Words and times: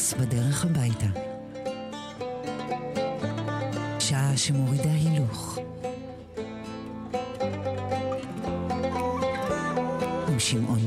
פרנס 0.00 0.14
בדרך 0.14 0.64
הביתה. 0.64 1.06
שעה 3.98 4.36
שמורידה 4.36 4.90
הילוך. 4.90 5.58
עם 10.28 10.38
שמעון 10.38 10.79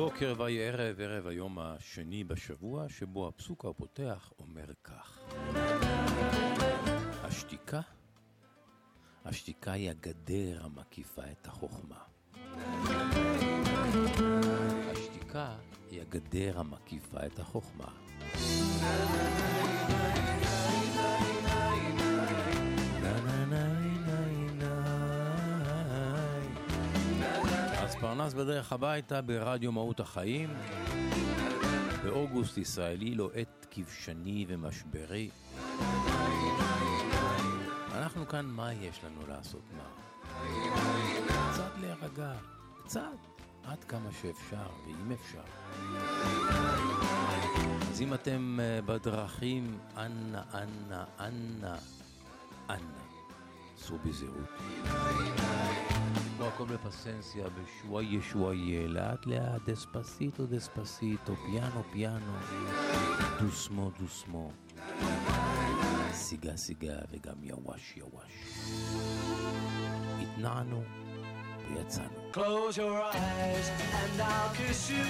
בוקר 0.00 0.34
ויהי 0.38 0.68
ערב, 0.68 1.00
ערב 1.00 1.26
היום 1.26 1.58
השני 1.58 2.24
בשבוע, 2.24 2.88
שבו 2.88 3.28
הפסוק 3.28 3.64
הפותח 3.64 4.32
אומר 4.38 4.64
כך: 4.84 5.18
השתיקה, 7.22 7.80
השתיקה 9.24 9.72
היא 9.72 9.90
הגדר 9.90 10.60
המקיפה 10.64 11.22
את 11.32 11.46
החוכמה. 11.46 11.98
השתיקה 14.92 15.56
היא 15.90 16.00
הגדר 16.00 16.60
המקיפה 16.60 17.26
את 17.26 17.38
החוכמה. 17.38 17.88
פרנס 28.10 28.34
בדרך 28.34 28.72
הביתה 28.72 29.22
ברדיו 29.22 29.72
מהות 29.72 30.00
החיים. 30.00 30.50
באוגוסט 32.04 32.58
ישראלי 32.58 33.14
לוהט 33.14 33.66
כבשני 33.70 34.44
ומשברי. 34.48 35.30
אנחנו 37.94 38.28
כאן, 38.28 38.46
מה 38.46 38.72
יש 38.72 39.00
לנו 39.04 39.26
לעשות 39.28 39.62
מה? 39.76 39.82
קצת 41.52 41.70
להירגע, 41.80 42.32
קצת, 42.84 43.00
עד 43.64 43.84
כמה 43.84 44.10
שאפשר, 44.22 44.68
ואם 44.86 45.12
אפשר. 45.12 45.44
אז 47.90 48.00
אם 48.00 48.14
אתם 48.14 48.58
אה, 48.62 48.80
בדרכים, 48.86 49.78
אנא, 49.96 50.40
אנא, 50.54 51.04
אנא, 51.20 51.76
אנא, 52.70 53.00
סעו 53.76 53.98
בזהירות. 54.04 54.50
כמו 56.39 56.45
הכל 56.45 56.65
בפסנסיה, 56.65 57.45
בשוואיה 57.49 58.21
שוואיה, 58.21 58.87
לאט 58.87 59.25
לאט, 59.25 59.61
דספסיטו 59.69 60.45
דספסיטו, 60.45 61.35
פיאנו 61.35 61.83
פיאנו, 61.91 62.33
דוסמו 63.39 63.91
דוסמו, 63.99 64.51
סיגה 66.11 66.57
סיגה 66.57 66.95
וגם 67.11 67.43
יווש 67.43 67.97
יווש. 67.97 68.33
התנענו 70.21 70.83
ויצאנו. 71.75 72.09
Close 72.33 72.77
your 72.77 73.01
eyes 73.13 73.67
and 73.99 74.21
I'll 74.21 74.51
kiss 74.57 74.89
you. 74.95 75.09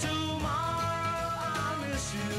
Tomorrow 0.00 1.36
I'll 1.60 1.78
miss 1.82 2.06
you. 2.18 2.32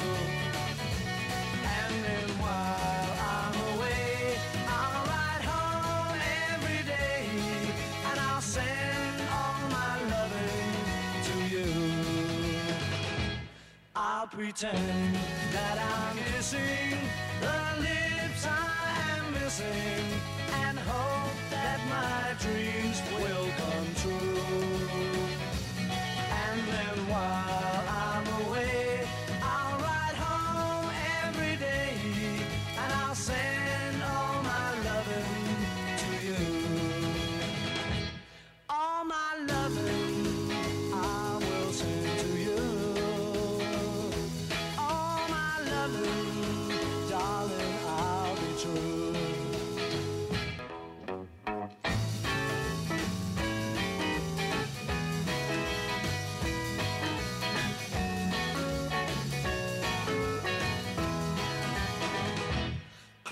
I'll 14.25 14.31
pretend 14.31 15.15
that 15.53 15.77
I'm 15.77 16.15
missing 16.33 16.97
the 17.41 17.81
lips 17.81 18.47
I 18.47 19.19
am 19.19 19.33
missing 19.33 20.19
and 20.63 20.79
hope 20.79 21.37
that 21.51 21.79
my 21.93 22.33
dreams 22.41 23.01
will 23.21 23.49
come 23.61 23.87
true. 24.01 24.39
And 26.41 26.59
then 26.67 27.07
while 27.07 27.83
I'm 27.87 28.04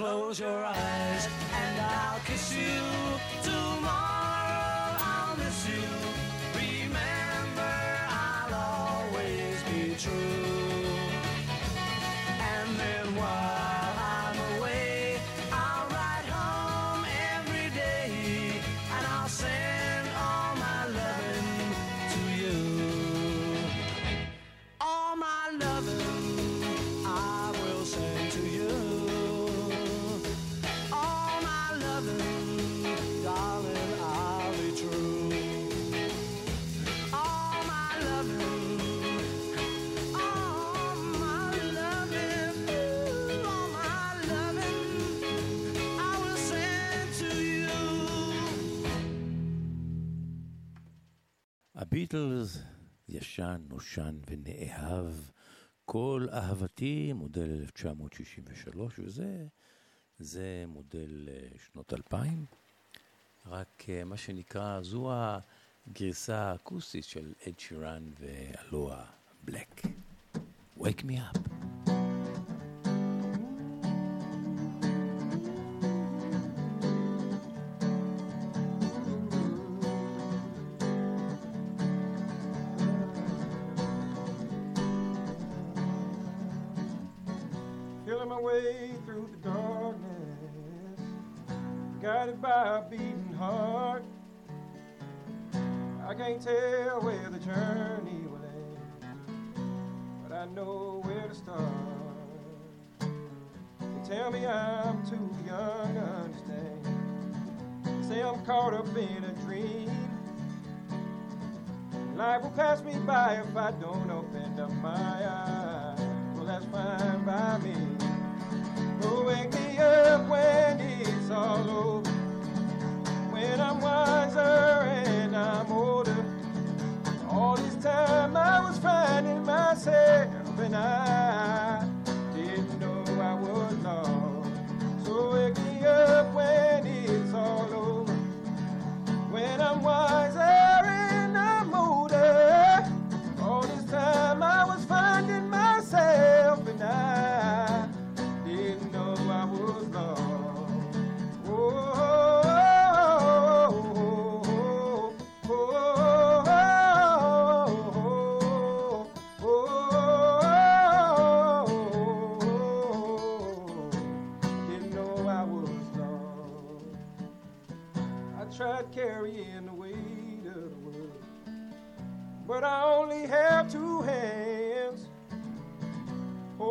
Close 0.03 0.37
your 0.37 0.65
eyes 0.65 1.29
and 1.55 1.79
I'll 1.79 2.19
kiss 2.25 2.53
you. 2.53 2.81
Tomorrow 3.41 4.97
I'll 4.99 5.37
miss 5.37 5.65
you. 5.65 5.81
Remember, 6.53 7.73
I'll 8.09 8.53
always 8.53 9.63
be 9.71 9.95
true. 9.97 10.42
הביטלס 52.13 52.57
ישן, 53.09 53.61
נושן 53.69 54.17
ונאהב. 54.29 55.13
כל 55.85 56.27
אהבתי, 56.33 57.13
מודל 57.13 57.61
1963, 57.61 58.99
וזה 58.99 59.47
זה 60.19 60.63
מודל 60.67 61.29
אה, 61.31 61.47
שנות 61.57 61.93
2000. 61.93 62.45
רק 63.45 63.83
אה, 63.89 64.03
מה 64.03 64.17
שנקרא, 64.17 64.81
זו 64.81 65.11
גרסה 65.93 66.55
אקוסטית 66.55 67.03
של 67.03 67.33
אד 67.47 67.59
שירן 67.59 68.11
ואלואה 68.19 69.05
בלק. 69.43 69.81
Wake 70.77 71.01
me 71.01 71.17
up. 71.33 71.42
Pass 112.55 112.83
me 112.83 112.93
by 112.99 113.41
if 113.47 113.55
I 113.55 113.71
don't 113.71 114.11
open 114.11 114.59
up 114.59 114.71
my 114.73 115.12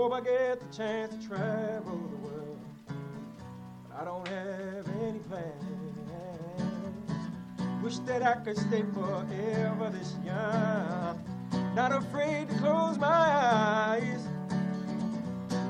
Hope 0.03 0.15
I 0.15 0.21
get 0.21 0.59
the 0.59 0.77
chance 0.77 1.15
to 1.15 1.29
travel 1.29 1.97
the 1.97 2.17
world, 2.27 2.59
but 3.89 4.01
I 4.01 4.05
don't 4.05 4.27
have 4.27 4.89
any 5.01 5.21
plans. 5.21 5.63
Wish 7.85 7.99
that 7.99 8.21
I 8.21 8.35
could 8.43 8.59
stay 8.59 8.83
forever 8.93 9.91
this 9.93 10.17
young, 10.27 11.23
not 11.77 11.93
afraid 11.93 12.49
to 12.49 12.55
close 12.57 12.99
my 12.99 13.07
eyes. 13.07 14.27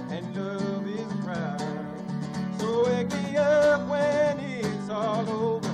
and 0.10 0.36
love 0.36 0.88
is 0.88 1.02
a 1.02 1.18
prize. 1.24 2.60
So 2.60 2.86
wake 2.86 3.12
me 3.14 3.38
up 3.38 3.88
when 3.88 4.40
it's 4.40 4.90
all 4.90 5.30
over, 5.30 5.68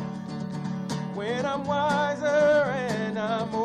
when 1.13 1.45
I'm 1.45 1.63
wiser 1.63 2.25
and 2.25 3.17
I'm 3.17 3.55
older. 3.55 3.64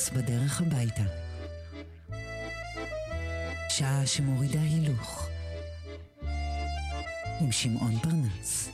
פרנס 0.00 0.10
בדרך 0.10 0.60
הביתה. 0.60 1.02
שעה 3.68 4.06
שמורידה 4.06 4.60
הילוך. 4.60 5.28
עם 7.40 7.52
שמעון 7.52 7.98
פרנס. 7.98 8.70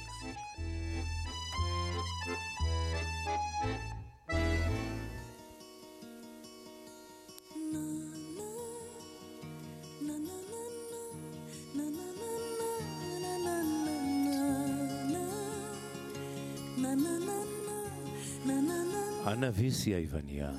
אנה 19.26 19.50
ויסי 19.54 19.95
היווניה 19.95 20.50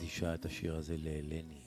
מקדישה 0.00 0.34
את 0.34 0.44
השיר 0.44 0.76
הזה 0.76 0.96
לאלני, 0.96 1.60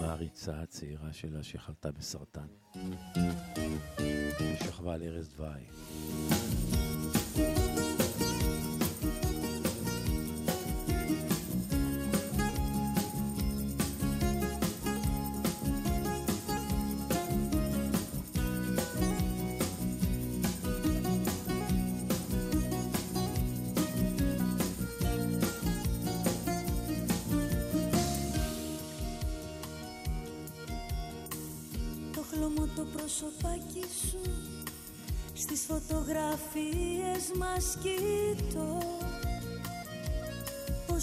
מעריצה 0.00 0.60
הצעירה 0.62 1.12
שלה 1.12 1.42
שחלתה 1.42 1.90
בסרטן, 1.92 2.46
ששכבה 4.60 4.94
על 4.94 5.02
ערש 5.02 5.26
דווי. 5.26 5.62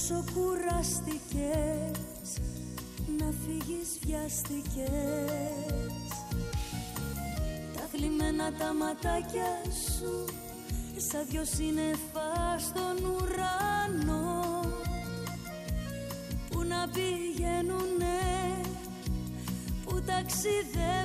Πόσο 0.10 0.24
κουραστικές 0.34 2.00
Να 3.18 3.34
φύγεις 3.46 4.00
βιαστικές. 4.06 4.90
Τα 7.76 7.88
θλιμμένα 7.92 8.54
τα 8.54 8.74
ματάκια 8.74 9.62
σου 9.96 10.26
Σαν 10.98 11.26
δυο 11.30 11.46
σύννεφα 11.46 12.58
στον 12.58 12.98
ουρανό. 13.06 14.60
Που 16.50 16.64
να 16.64 16.90
πηγαίνουνε 16.94 18.20
Που 19.86 20.02
ταξιδεύουνε 20.02 20.99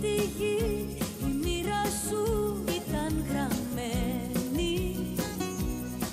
τη 0.00 0.14
γη 0.36 0.58
η 1.20 1.30
μοίρα 1.42 1.82
σου 2.06 2.22
ήταν 2.66 3.24
γραμμένη. 3.28 4.76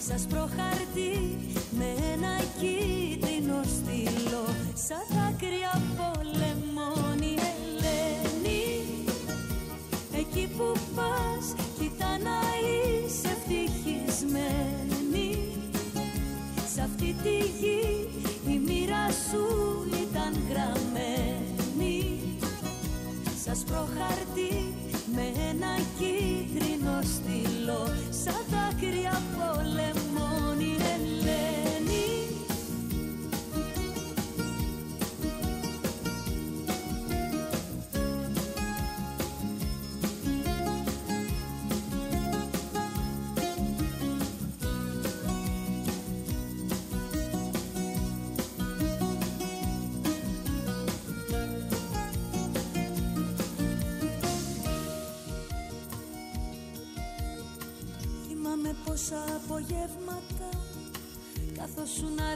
Σας 0.07 0.25
προχαρτί 0.29 1.37
με 1.77 1.89
ένα 2.13 2.33
κίτρινο 2.59 3.59
στυλό 3.63 4.45
Σαν 4.73 5.03
δάκρυα 5.09 5.71
από 5.73 6.07
λεμόνι 6.23 7.33
Ελένη. 7.51 8.65
Εκεί 10.19 10.45
που 10.57 10.67
πας 10.95 11.45
κοίτα 11.79 12.17
να 12.17 12.39
είσαι 12.63 13.27
ευτυχισμένη. 13.35 15.29
Σ' 16.75 16.79
αυτή 16.79 17.15
τη 17.23 17.37
γη 17.59 18.07
η 18.47 18.59
μοίρα 18.65 19.05
σου 19.29 19.66
Σας 23.57 23.65
προχαρτί 23.65 24.73
με 25.15 25.25
ένα 25.49 25.73
κίτρινο 25.97 26.99
στυλό 27.01 27.87
Σαν 28.09 28.43
δάκρυα 28.51 29.21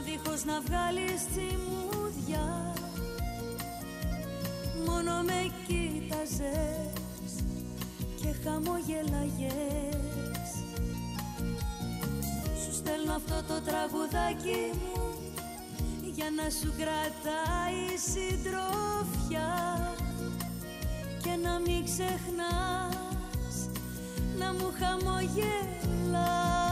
δίχως 0.04 0.44
να 0.44 0.60
βγάλεις 0.60 1.26
τσιμούδια 1.30 2.74
Μόνο 4.86 5.22
με 5.22 5.52
κοίταζες 5.66 7.32
και 8.20 8.28
χαμογελαγες. 8.44 10.50
Σου 12.64 12.74
στέλνω 12.74 13.14
αυτό 13.14 13.42
το 13.48 13.60
τραγουδάκι 13.60 14.70
μου 14.72 15.14
Για 16.14 16.30
να 16.36 16.50
σου 16.50 16.72
κρατάει 16.78 17.96
συντροφιά. 18.10 19.50
Και 21.22 21.36
να 21.42 21.58
μην 21.58 21.84
ξεχνάς 21.84 22.96
να 24.38 24.52
μου 24.52 24.72
χαμογελάς 24.78 26.71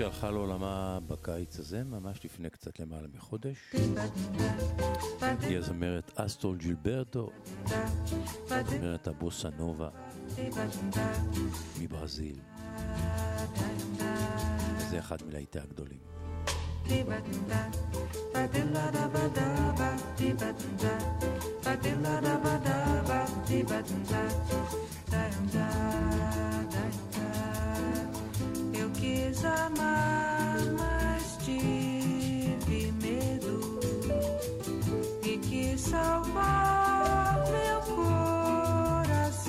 שהלכה 0.00 0.30
לעולמה 0.30 0.98
בקיץ 1.06 1.58
הזה, 1.58 1.84
ממש 1.84 2.24
לפני 2.24 2.50
קצת 2.50 2.80
למעלה 2.80 3.06
מחודש, 3.14 3.74
היא 5.42 5.58
הזמרת 5.58 6.10
אסטרול 6.14 6.56
ג'ילברטו, 6.56 7.30
הזמרת 8.50 9.08
הבוסה 9.08 9.48
נובה 9.58 9.88
מברזיל. 11.80 12.36
וזה 14.76 14.98
אחד 14.98 15.18
מלהיטי 15.26 15.58
הגדולים. 15.58 16.10
Eu 16.92 17.04
amar, 29.44 30.58
mas 30.78 31.38
tive 31.44 32.92
medo 33.02 33.80
e 35.24 35.38
quis 35.38 35.80
salvar 35.80 37.44
meu 37.50 37.80
coração. 37.96 39.42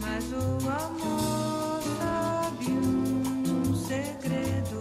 Mas 0.00 0.24
o 0.32 0.68
amor 0.68 1.82
sabe 1.98 2.66
um 2.72 3.74
segredo. 3.74 4.80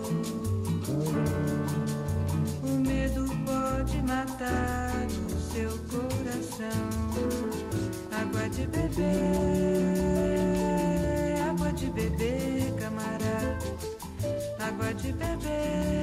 O 2.64 2.70
medo 2.80 3.26
pode 3.46 4.02
matar 4.04 5.06
o 5.08 5.30
seu 5.52 5.72
coração. 5.90 6.90
Água 8.12 8.50
de 8.50 8.66
beber, 8.68 9.65
Baby. 15.06 15.20
bebê. 15.20 15.95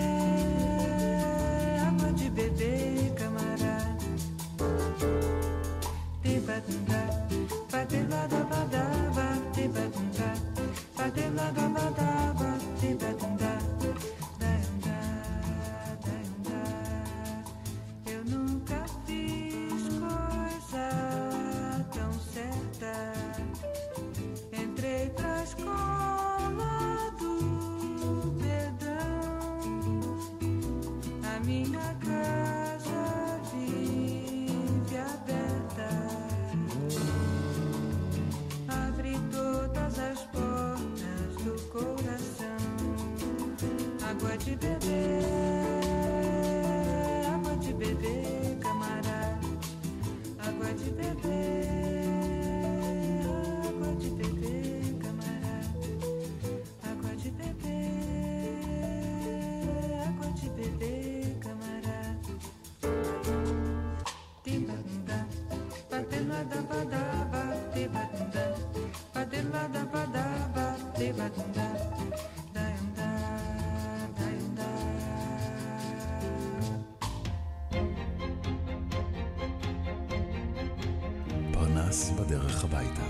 פרנס 81.92 82.10
בדרך 82.10 82.64
הביתה. 82.64 83.06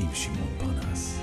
עם 0.00 0.14
שמעון 0.14 0.58
פרנס. 0.58 1.20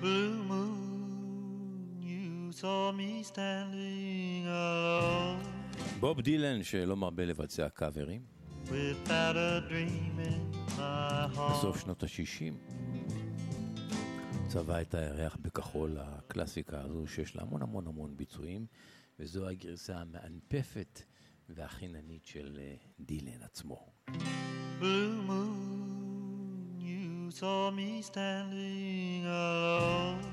Blue 0.00 0.50
moon, 0.50 2.02
you 2.02 2.52
saw 2.60 2.92
me 2.92 3.24
standing 3.32 4.46
alone 4.46 5.46
בוב 6.00 6.20
דילן, 6.20 6.62
שלא 6.62 6.96
מרבה 6.96 7.24
לבצע 7.24 7.68
קאברים. 7.68 8.20
בסוף 11.50 11.80
שנות 11.80 12.02
ה-60. 12.02 12.54
צבע 14.48 14.80
את 14.80 14.94
הירח 14.94 15.36
בכחול 15.42 15.96
הקלאסיקה 16.00 16.80
הזו, 16.80 17.06
שיש 17.06 17.36
לה 17.36 17.42
המון 17.42 17.62
המון 17.62 17.86
המון 17.86 18.16
ביצועים, 18.16 18.66
וזו 19.18 19.48
הגרסה 19.48 19.96
המאנפפת 19.96 21.02
והחיננית 21.48 22.26
של 22.26 22.58
אה, 22.60 22.74
דילן 23.00 23.42
עצמו. 23.42 23.86
Blue 24.80 25.22
moon, 25.28 26.78
you 26.78 27.30
saw 27.40 27.70
me 27.78 27.90
standing 28.10 29.26
alone 29.26 30.24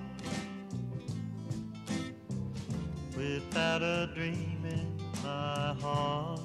without 3.18 3.82
a 3.82 4.00
dream 4.16 4.60
in 4.78 4.88
my 5.24 5.74
heart, 5.82 6.40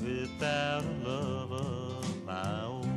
without 0.00 0.84
a 0.92 0.96
love 1.08 1.52
of 1.52 2.24
my 2.26 2.64
own. 2.64 2.93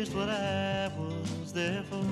Just 0.00 0.14
what 0.14 0.30
I 0.30 0.90
was 0.96 1.52
there 1.52 1.82
for. 1.82 2.02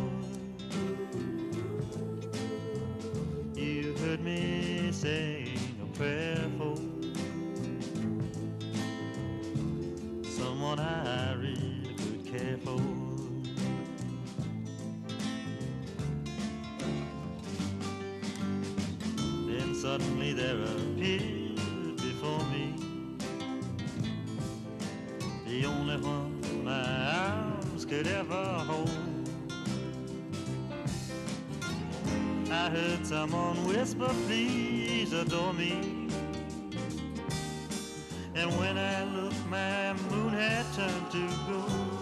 You 3.58 3.94
heard 3.94 4.20
me 4.20 4.92
sing 4.92 5.58
a 5.82 5.86
prayer 5.96 6.36
for 6.58 6.76
someone 10.22 10.78
I 10.78 11.32
really 11.32 11.94
could 11.96 12.26
care 12.26 12.58
for. 12.58 12.76
Then 19.46 19.74
suddenly 19.74 20.34
there 20.34 20.62
appeared 20.62 21.96
before 21.96 22.44
me 22.52 22.74
the 25.46 25.64
only 25.64 25.96
one 25.96 26.37
could 27.88 28.06
ever 28.06 28.44
hold. 28.68 28.90
I 32.50 32.68
heard 32.68 33.06
someone 33.06 33.66
whisper, 33.66 34.10
please 34.26 35.14
adore 35.14 35.54
me. 35.54 35.72
And 38.34 38.50
when 38.58 38.76
I 38.76 39.04
looked, 39.04 39.46
my 39.48 39.94
moon 40.10 40.34
had 40.34 40.66
turned 40.74 41.10
to 41.12 41.28
gold. 41.50 41.97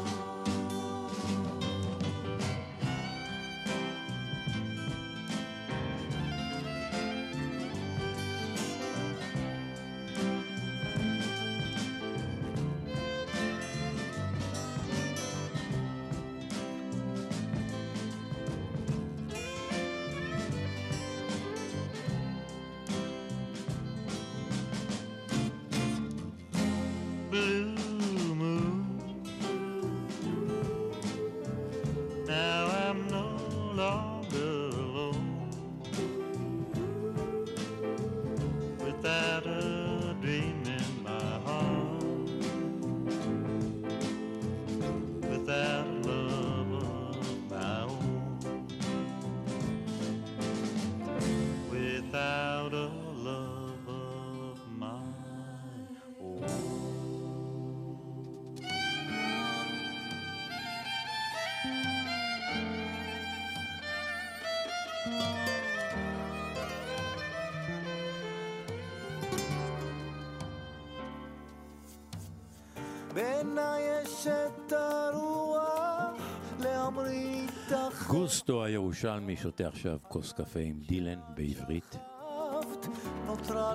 גוסטו 78.27 78.65
הירושלמי 78.65 79.37
שותה 79.37 79.69
עכשיו 79.69 79.99
כוס 80.09 80.33
קפה 80.33 80.61
עם 80.61 80.81
דילן 80.89 81.21
בעברית. 81.35 81.97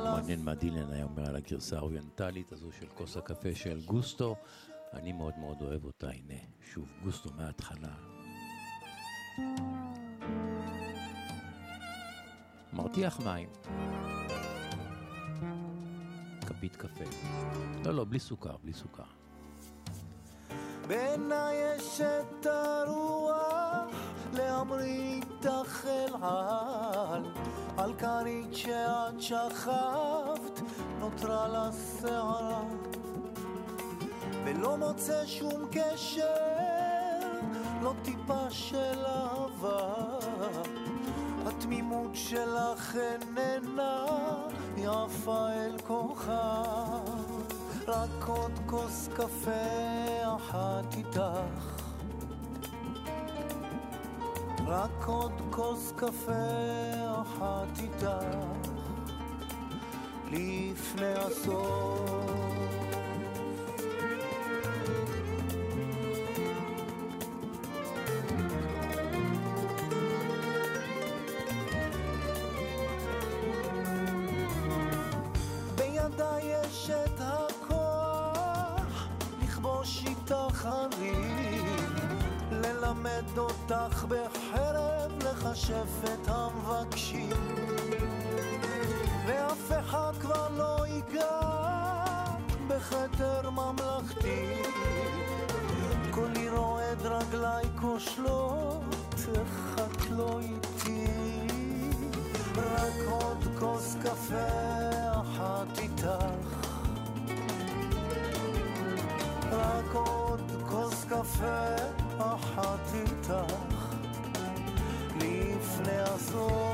מעניין 0.03 0.43
מה 0.43 0.55
דילן 0.55 0.91
היה 0.91 1.03
אומר 1.03 1.29
על 1.29 1.35
הגרסה 1.35 1.77
האוריינטלית 1.77 2.51
הזו 2.51 2.71
של 2.79 2.85
כוס 2.93 3.17
הקפה 3.17 3.55
של 3.55 3.81
גוסטו. 3.85 4.35
אני 4.93 5.11
מאוד 5.11 5.33
מאוד 5.39 5.61
אוהב 5.61 5.85
אותה, 5.85 6.09
הנה, 6.09 6.39
שוב, 6.73 6.89
גוסטו 7.03 7.29
מההתחלה. 7.37 7.93
מרתיח 12.73 13.19
מים. 13.19 13.49
כפית 16.45 16.75
קפה. 16.75 17.05
לא, 17.85 17.93
לא, 17.93 18.05
בלי 18.05 18.19
סוכר, 18.19 18.55
בלי 18.63 18.73
סוכר. 18.73 19.03
בעיניי 20.87 21.75
יש 21.75 22.01
את 22.01 22.45
הרוח 22.45 24.00
להמריא 24.33 25.21
איתך 25.21 25.85
אל 25.85 26.15
על 26.21 27.23
על 27.77 27.93
כרית 27.93 28.55
שאת 28.55 29.21
שכבת 29.21 30.61
נותרה 30.99 31.47
לה 31.47 31.69
שערה. 31.99 32.61
ולא 34.43 34.77
מוצא 34.77 35.25
שום 35.25 35.67
קשר 35.71 36.25
לא 37.81 37.93
טיפה 38.03 38.49
של 38.49 39.05
אהבה. 39.05 39.93
התמימות 41.45 42.11
שלך 42.13 42.95
איננה 42.95 44.05
יפה 44.77 45.49
אל 45.49 45.77
כוכב 45.87 46.31
רק 47.87 48.27
עוד 48.27 48.59
כוס 48.65 49.09
קפה 49.15 50.35
אחת 50.35 50.93
איתך 50.97 51.90
רק 54.71 55.05
עוד 55.05 55.31
כוס 55.49 55.93
קפה 55.95 56.31
אחת 57.21 57.79
איתך 57.79 58.07
לפני 60.31 61.13
הסוף 61.13 62.90
איתך 112.93 113.33
לפני 115.15 115.97
הסוף 115.99 116.70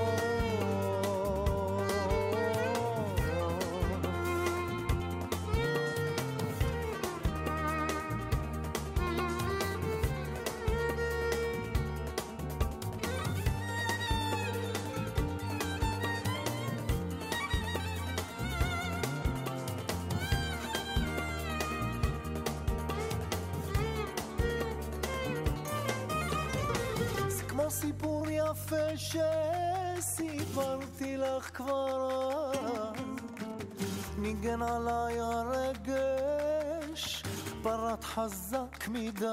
שסיפרתי 29.99 31.17
לך 31.17 31.49
כבר. 31.53 32.51
ניגן 34.17 34.61
עליי 34.61 35.19
הרגש 35.19 37.23
פרט 37.63 38.03
חזק 38.03 38.87
מדי 38.87 39.27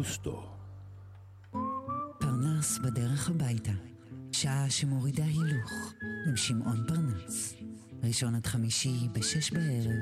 גוסטו. 0.00 0.42
פרנס 2.18 2.78
בדרך 2.78 3.30
הביתה. 3.30 3.72
שעה 4.32 4.70
שמורידה 4.70 5.24
הילוך 5.24 5.72
עם 6.28 6.36
שמעון 6.36 6.84
פרנס. 6.88 7.54
ראשון 8.02 8.34
עד 8.34 8.46
חמישי 8.46 9.08
בשש 9.12 9.52
בערב 9.52 10.00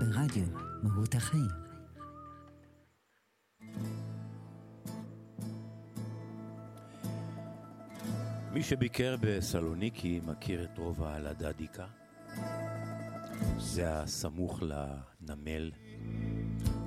ברדיו 0.00 0.46
מהות 0.82 1.14
החיים. 1.14 1.50
מי 8.52 8.62
שביקר 8.62 9.16
בסלוניקי 9.20 10.20
מכיר 10.26 10.64
את 10.64 10.78
רובע 10.78 11.14
הלדדיקה. 11.14 11.86
זה 13.58 13.92
הסמוך 13.92 14.62
לנמל, 14.62 15.70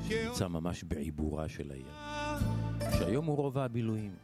שנמצא 0.08 0.48
ממש 0.48 0.84
בעיבורה 0.84 1.50
של 1.50 1.72
העיר, 1.72 2.15
שהיום 2.98 3.26
הוא 3.26 3.38
רובע 3.38 3.64
הבילויים. 3.64 4.16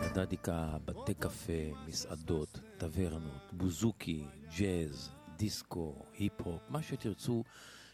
הדדיקה, 0.00 0.76
בתי 0.84 1.14
קפה, 1.14 1.52
מסעדות, 1.86 2.60
טברנות, 2.78 3.52
בוזוקי, 3.52 4.24
ג'אז, 4.58 5.10
דיסקו, 5.36 5.94
היפ-הופ, 6.18 6.62
מה 6.68 6.82
שתרצו, 6.82 7.44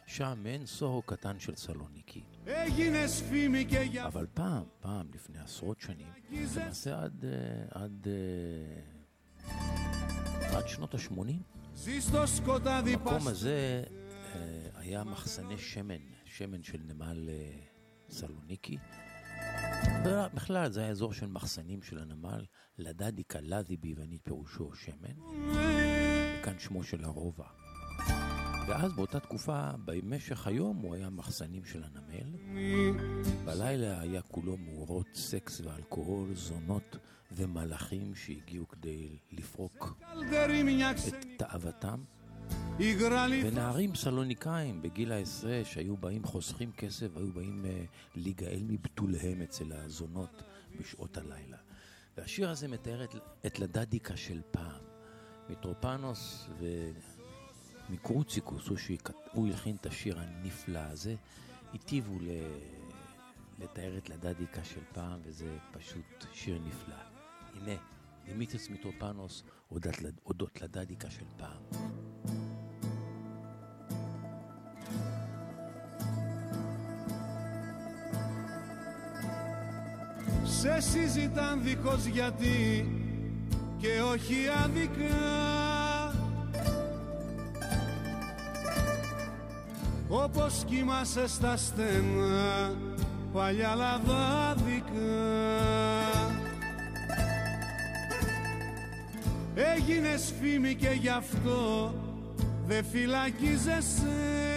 שם 0.07 0.42
אין 0.46 0.66
סוהו 0.66 1.03
קטן 1.03 1.38
של 1.38 1.57
סלוניקי. 1.57 2.22
אבל 4.07 4.27
פעם, 4.35 4.62
פעם, 4.81 5.07
לפני 5.14 5.38
עשרות 5.38 5.81
שנים, 5.81 6.07
למעשה 6.31 7.03
עד, 7.03 7.24
אה, 7.24 7.31
עד, 7.83 8.07
אה, 8.09 8.81
עד 10.57 10.68
שנות 10.68 10.94
ה-80, 10.94 11.33
המקום 12.66 13.29
הזה 13.29 13.83
אה, 14.35 14.40
היה 14.74 15.05
מחסני 15.05 15.59
שמן, 15.59 15.94
שמן 16.24 16.62
של 16.62 16.79
נמל 16.87 17.29
סלוניקי. 18.11 18.79
בכלל, 20.35 20.71
זה 20.71 20.81
היה 20.81 20.91
אזור 20.91 21.12
של 21.12 21.27
מחסנים 21.27 21.83
של 21.83 21.99
הנמל, 21.99 22.45
לדדיקה 22.79 23.38
לזי 23.43 23.77
ביוונית 23.77 24.21
פירושו 24.25 24.75
שמן, 24.75 25.14
וכאן 26.41 26.59
שמו 26.59 26.85
של 26.85 27.05
הרובע. 27.05 27.47
ואז 28.69 28.93
באותה 28.93 29.21
תקופה, 29.21 29.71
במשך 29.85 30.47
היום 30.47 30.77
הוא 30.77 30.95
היה 30.95 31.11
מחסנים 31.11 31.64
של 31.64 31.83
הנמל, 31.85 32.37
בלילה 33.45 34.01
היה 34.01 34.23
כולו 34.23 34.57
מאורות 34.57 35.07
סקס 35.14 35.61
ואלכוהול, 35.61 36.35
זונות 36.35 36.97
ומלאכים 37.33 38.14
שהגיעו 38.14 38.69
כדי 38.69 39.19
לפרוק 39.33 40.01
את 41.09 41.14
תאוותם. 41.38 42.01
ונערים 43.45 43.95
סלוניקאים 43.95 44.83
בגיל 44.83 45.13
העשרה 45.13 45.61
שהיו 45.65 45.97
באים 45.97 46.25
חוסכים 46.25 46.73
כסף, 46.73 47.17
היו 47.17 47.33
באים 47.33 47.65
uh, 47.65 47.69
להיגאל 48.17 48.63
מבתוליהם 48.69 49.43
אצל 49.43 49.73
הזונות 49.73 50.43
בשעות 50.81 51.17
הלילה. 51.17 51.57
והשיר 52.17 52.51
הזה 52.51 52.69
מתאר 52.69 53.05
את, 53.05 53.15
את 53.47 53.59
לדדיקה 53.59 54.17
של 54.17 54.41
פעם. 54.51 54.83
מטרופנוס 55.51 56.49
ומקרוציקוס, 57.91 58.67
הוא, 58.67 58.77
שיקט, 58.77 59.15
הוא 59.33 59.47
הלחין 59.47 59.77
את 59.77 59.87
השיר 59.87 60.19
הנפלא 60.19 60.79
הזה, 60.79 61.15
היטיבו 61.73 62.19
ל... 62.21 62.29
לתאר 63.59 63.99
את 63.99 64.09
לדדיקה 64.09 64.65
של 64.65 64.81
פעם, 64.93 65.21
וזה 65.23 65.59
פשוט 65.73 66.27
שיר 66.33 66.59
נפלא. 66.65 66.97
הנה, 67.55 67.81
דימיטריס 68.25 68.71
מטרופנוס, 68.71 69.43
הודות 70.23 70.63
לדדיקה 70.63 71.11
של 71.11 71.25
פעם. 71.37 71.63
Σε 80.61 80.81
συζητάν 80.81 81.61
δίχως 81.62 82.05
γιατί 82.05 82.88
και 83.77 83.88
όχι 84.12 84.37
άδικα 84.64 85.38
Όπως 90.09 90.64
κοιμάσαι 90.66 91.29
στα 91.29 91.57
στενά 91.57 92.73
παλιά 93.33 93.75
λαδάδικα. 93.75 94.85
Έγινες 99.55 100.33
φήμη 100.40 100.75
και 100.75 100.90
γι' 101.01 101.09
αυτό 101.09 101.94
δεν 102.66 102.85
φυλακίζεσαι 102.85 104.48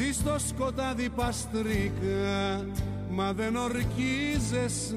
Ζει 0.00 0.12
στο 0.12 0.36
σκοτάδι 0.38 1.08
παστρίκα 1.08 2.64
μα 3.10 3.32
δεν 3.32 3.56
ορκίζεσαι. 3.56 4.94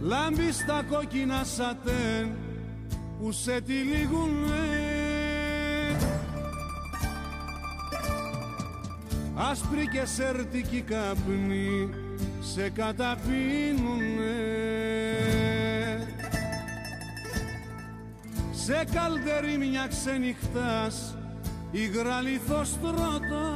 Λάμπεις 0.00 0.54
στα 0.54 0.84
κόκκινα 0.90 1.44
σατέν 1.44 2.30
που 3.20 3.32
σε 3.32 3.60
τυλίγουνε. 3.60 4.66
Άσπρη 9.34 9.88
και 9.88 10.06
σερτική 10.06 10.80
καπνή 10.80 11.90
σε 12.40 12.70
καταπίνουνε 12.70 14.32
Σε 18.64 18.84
καλτερή 18.94 19.56
μια 19.58 19.86
ξενυχτάς 19.86 21.16
υγρά 21.70 22.20
λιθοστρώτα 22.20 23.46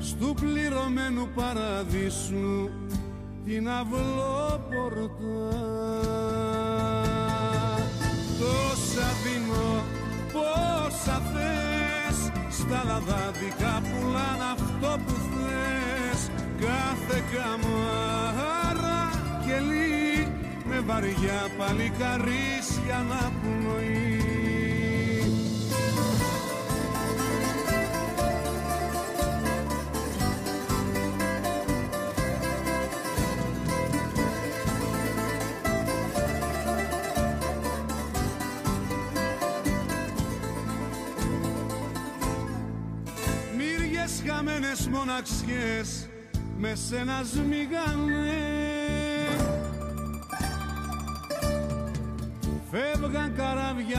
Στου 0.00 0.34
πληρωμένου 0.34 1.28
παραδείσου 1.34 2.70
την 3.44 3.68
αυλόπορτα. 3.68 5.10
Τόσα 8.38 9.08
δίνω 9.22 9.82
πόσα 10.32 11.22
θες 11.32 12.18
στα 12.50 12.82
λαδάδικα 12.86 13.82
πουλάν 13.82 14.40
αυτό 14.52 15.02
που 15.04 15.12
θες. 15.12 16.30
Κάθε 16.60 17.22
καμάρα 17.32 17.70
κελί 17.70 18.06
με 18.06 18.09
βαριά 20.90 21.48
παλικαρίσια 21.58 23.06
να 23.08 23.32
πνοεί 23.40 24.18
Μύριες 43.56 44.22
χαμένες 44.26 44.88
μοναξιές 44.88 46.08
με 46.58 46.74
σένα 46.74 47.22
σμίγανε 47.32 48.49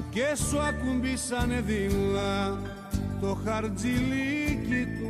Και 0.10 0.36
σου 0.50 0.60
ακουμπήσανε 0.60 1.62
δίλα 1.62 2.60
το 3.22 3.38
χαρτζιλίκι 3.46 4.86
τους 5.00 5.01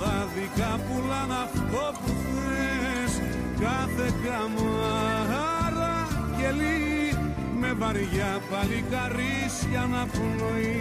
στα 0.00 0.08
λαδάδικα 0.08 0.80
πουλάν 0.86 1.32
αυτό 1.44 1.84
που 2.00 2.12
θες. 2.32 3.12
Κάθε 3.60 4.08
καμάρα 4.24 5.96
κελί 6.36 7.18
με 7.60 7.72
βαριά 7.72 8.40
παλικαρίσια 8.50 9.82
να 9.92 10.06
πνοεί 10.12 10.76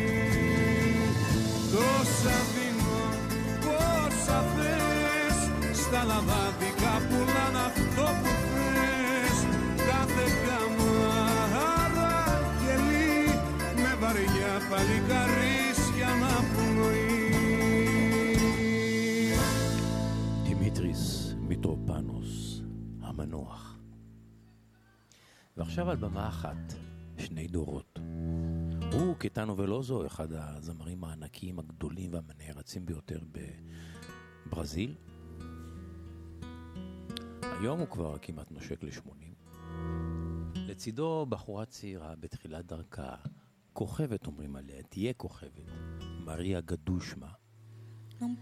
Τόσα 1.71 2.37
δίνω, 2.53 3.01
πόσα 3.63 4.39
θες. 4.55 5.37
Στα 5.81 6.03
λαδάδικα 6.09 6.93
πουλάν 7.07 7.55
αυτό 7.67 8.05
που 8.21 8.31
θες. 8.51 9.37
Κάθε 9.87 10.25
καμάρα 10.45 12.15
γελί 12.61 13.39
με 13.75 13.91
βαριά 14.01 14.53
παλικαρίσια 14.69 15.28
ועכשיו 25.69 25.89
על 25.89 25.95
במה 25.95 26.27
אחת, 26.27 26.73
שני 27.17 27.47
דורות. 27.47 27.99
הוא, 28.93 29.15
קטנו 29.15 29.57
ולוזו, 29.57 30.05
אחד 30.05 30.27
הזמרים 30.31 31.03
הענקיים 31.03 31.59
הגדולים 31.59 32.11
והנערצים 32.13 32.85
ביותר 32.85 33.19
בברזיל. 34.47 34.95
היום 37.41 37.79
הוא 37.79 37.87
כבר 37.87 38.17
כמעט 38.21 38.51
נושק 38.51 38.83
ל-80. 38.83 39.49
לצידו 40.55 41.25
בחורה 41.29 41.65
צעירה 41.65 42.15
בתחילת 42.19 42.65
דרכה, 42.65 43.15
כוכבת 43.73 44.27
אומרים 44.27 44.55
עליה, 44.55 44.83
תהיה 44.83 45.13
כוכבת, 45.13 45.71
מריה 46.25 46.61
גדושמה. 46.61 47.29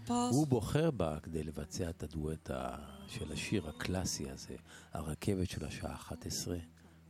הוא 0.08 0.46
בוחר 0.46 0.90
בה 0.90 1.20
כדי 1.22 1.44
לבצע 1.44 1.90
את 1.90 2.02
הדואט 2.02 2.50
של 3.08 3.32
השיר 3.32 3.68
הקלאסי 3.68 4.30
הזה, 4.30 4.56
הרכבת 4.92 5.50
של 5.50 5.64
השעה 5.64 5.94
11, 5.94 6.56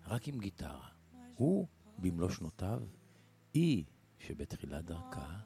רק 0.08 0.28
עם 0.28 0.38
גיטרה. 0.38 0.88
הוא 1.34 1.66
במלוא 1.98 2.30
שנותיו, 2.30 2.82
היא 3.54 3.84
שבתחילת 4.18 4.84
דרכה, 4.84 5.38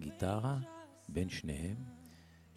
גיטרה 0.00 0.58
בין 1.08 1.28
שניהם, 1.28 1.76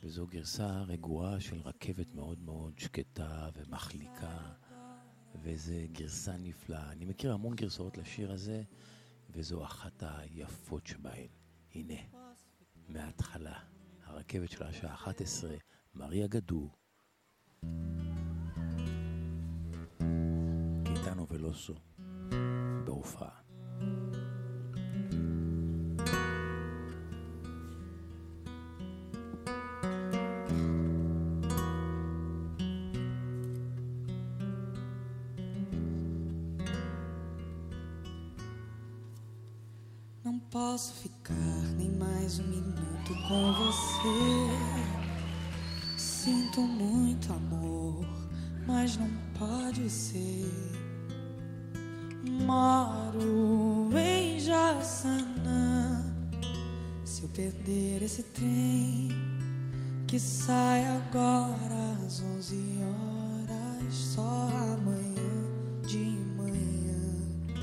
וזו 0.04 0.28
גרסה 0.28 0.82
רגועה 0.82 1.40
של 1.40 1.60
רכבת 1.62 2.16
מאוד 2.16 2.40
מאוד 2.40 2.80
שקטה 2.80 3.50
ומחליקה, 3.56 4.38
וזו 5.42 5.74
גרסה 5.92 6.38
נפלאה. 6.38 6.92
אני 6.92 7.06
מכיר 7.06 7.34
המון 7.34 7.56
גרסאות 7.56 7.98
לשיר 7.98 8.32
הזה, 8.32 8.64
וזו 9.30 9.64
אחת 9.64 10.04
היפות 10.08 10.88
שבהן. 10.88 11.28
הנה. 11.76 12.02
מההתחלה, 12.88 13.60
הרכבת 14.04 14.52
של 14.52 14.64
השעה 14.64 14.94
11, 14.94 15.56
מריה 15.96 16.28
גדו, 16.28 16.70
קיטנו 17.62 18.29
Veloso 21.30 21.76
Doufa. 22.86 23.32
Não 40.26 40.40
posso 40.40 40.96
ficar 40.96 41.36
nem 41.78 41.92
mais 41.92 42.40
um 42.40 42.48
minuto 42.48 43.14
com 43.28 43.54
você. 43.54 44.00
Sinto 45.96 46.62
muito 46.62 47.32
amor, 47.32 48.04
mas 48.66 48.98
não 48.98 49.10
pode 49.38 49.88
ser. 49.92 50.69
Moro 52.40 53.90
em 53.98 54.40
Jaçanã. 54.40 56.04
Se 57.04 57.24
eu 57.24 57.30
perder 57.30 58.02
esse 58.02 58.24
trem 58.24 59.10
que 60.08 60.20
sai 60.20 60.86
agora 60.86 61.98
às 62.06 62.22
11 62.22 62.80
horas, 62.82 63.94
só 63.94 64.50
amanhã 64.74 65.84
de 65.86 66.18
manhã. 66.38 67.60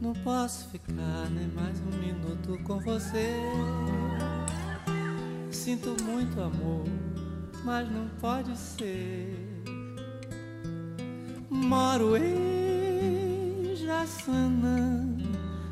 Não 0.00 0.14
posso 0.14 0.68
ficar 0.70 1.30
nem 1.30 1.48
mais 1.48 1.78
um 1.80 1.98
minuto 1.98 2.58
com 2.64 2.80
você. 2.80 3.34
Sinto 5.50 5.94
muito 6.02 6.40
amor, 6.40 6.84
mas 7.64 7.90
não 7.90 8.08
pode 8.20 8.56
ser. 8.56 9.62
Moro 11.50 12.16
em 12.16 12.57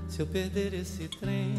Se 0.08 0.22
eu 0.22 0.26
perder 0.26 0.74
esse 0.74 1.06
trem 1.08 1.54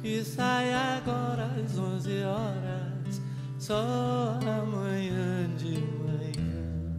que 0.00 0.24
sai 0.24 0.72
agora 0.72 1.44
às 1.44 1.76
11 1.76 2.22
horas, 2.22 3.20
só 3.58 4.38
amanhã 4.40 5.48
de 5.56 5.78
manhã. 6.02 6.94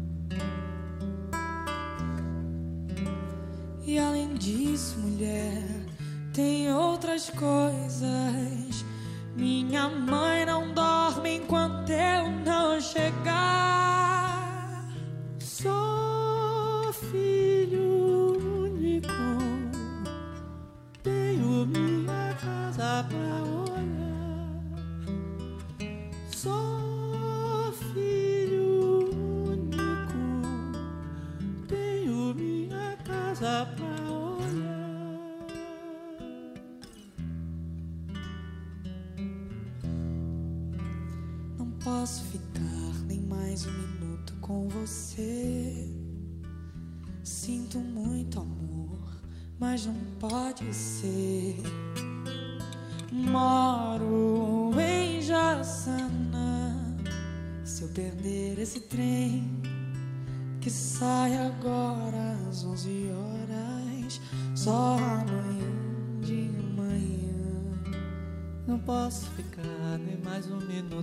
E 3.84 3.98
além 3.98 4.36
disso, 4.36 5.00
mulher, 5.00 5.64
tem 6.32 6.72
outras 6.72 7.30
coisas. 7.32 8.86
Minha 9.36 9.90
mãe 9.90 10.46
não 10.46 10.72
dorme 10.72 11.38
enquanto 11.38 11.65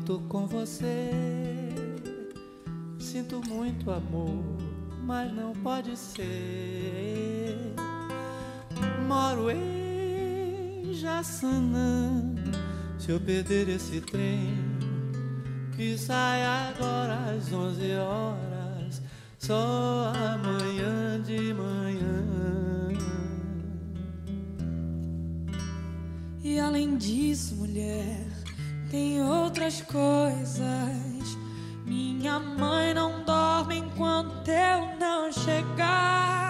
junto 0.03 0.19
com 0.29 0.47
você. 0.47 1.11
Sinto 2.99 3.41
muito 3.47 3.91
amor, 3.91 4.43
mas 5.05 5.33
não 5.33 5.53
pode 5.53 5.97
ser. 5.97 7.57
Moro 9.07 9.51
em 9.51 10.93
Jaçanã. 10.93 12.35
Se 12.99 13.11
eu 13.11 13.21
perder 13.21 13.69
esse 13.69 14.01
trem, 14.01 14.57
que 15.77 15.97
sai 15.97 16.43
agora 16.45 17.37
às 17.37 17.53
11 17.53 17.95
horas, 17.95 19.03
só 19.39 20.13
amanhã 20.15 21.21
de 21.23 21.55
manhã. 21.55 22.89
E 26.43 26.59
além 26.59 26.97
disso, 26.97 27.55
mulher 27.55 28.22
tem 28.93 29.23
outras 29.23 29.81
coisas. 29.81 31.39
Minha 31.87 32.39
mãe 32.39 32.93
não 32.93 33.25
dorme 33.25 33.79
enquanto 33.79 34.47
eu 34.47 34.99
não 35.01 35.33
chegar. 35.33 36.42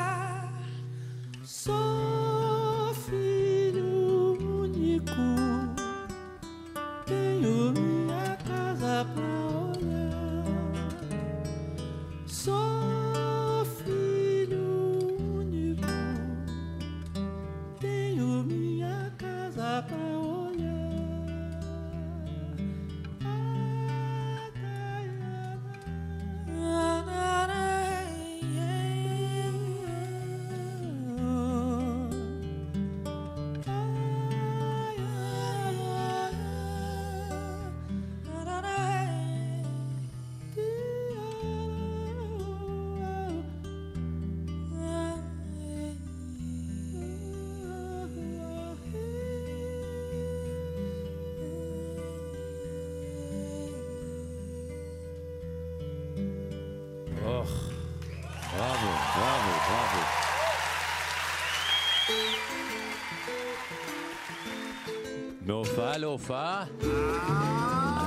להופעה. 66.13 66.65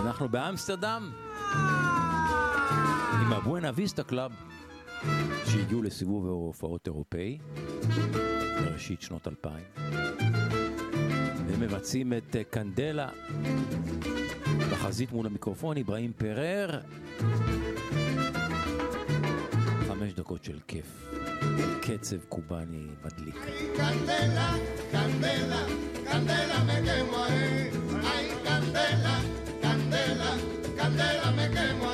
אנחנו 0.02 0.30
באמסטרדם 0.30 1.12
עם 3.22 3.34
הבואנה 3.34 3.72
ויסטה 3.76 4.04
קלאב 4.04 4.32
שהגיעו 5.46 5.84
לסיבוב 5.84 6.26
הופעות 6.26 6.88
אירופאי 6.88 7.38
בראשית 8.62 9.02
שנות 9.02 9.28
2000. 9.28 9.54
והם 11.48 11.60
מבצעים 11.60 12.13
את 12.13 12.36
אה, 12.36 12.44
קנדלה 12.44 13.10
בחזית 14.72 15.12
מול 15.12 15.26
המיקרופון, 15.26 15.78
אברהים 15.78 16.13
פרר 16.18 16.80
דקות 20.15 20.43
של 20.43 20.60
כיף. 20.67 21.06
קצב 21.82 22.17
קובאני 22.30 22.88
מדליק. 23.06 23.36
קנדלה, 23.78 24.54
קנדלה, 24.91 25.65
קנדלה 26.12 26.56
me 26.67 26.78
quemo, 26.86 27.21
ay, 28.13 28.25
candela, 28.45 29.15
candela, 29.63 30.32
candela 30.78 31.28
me 31.38 31.45
quemo. 31.56 31.85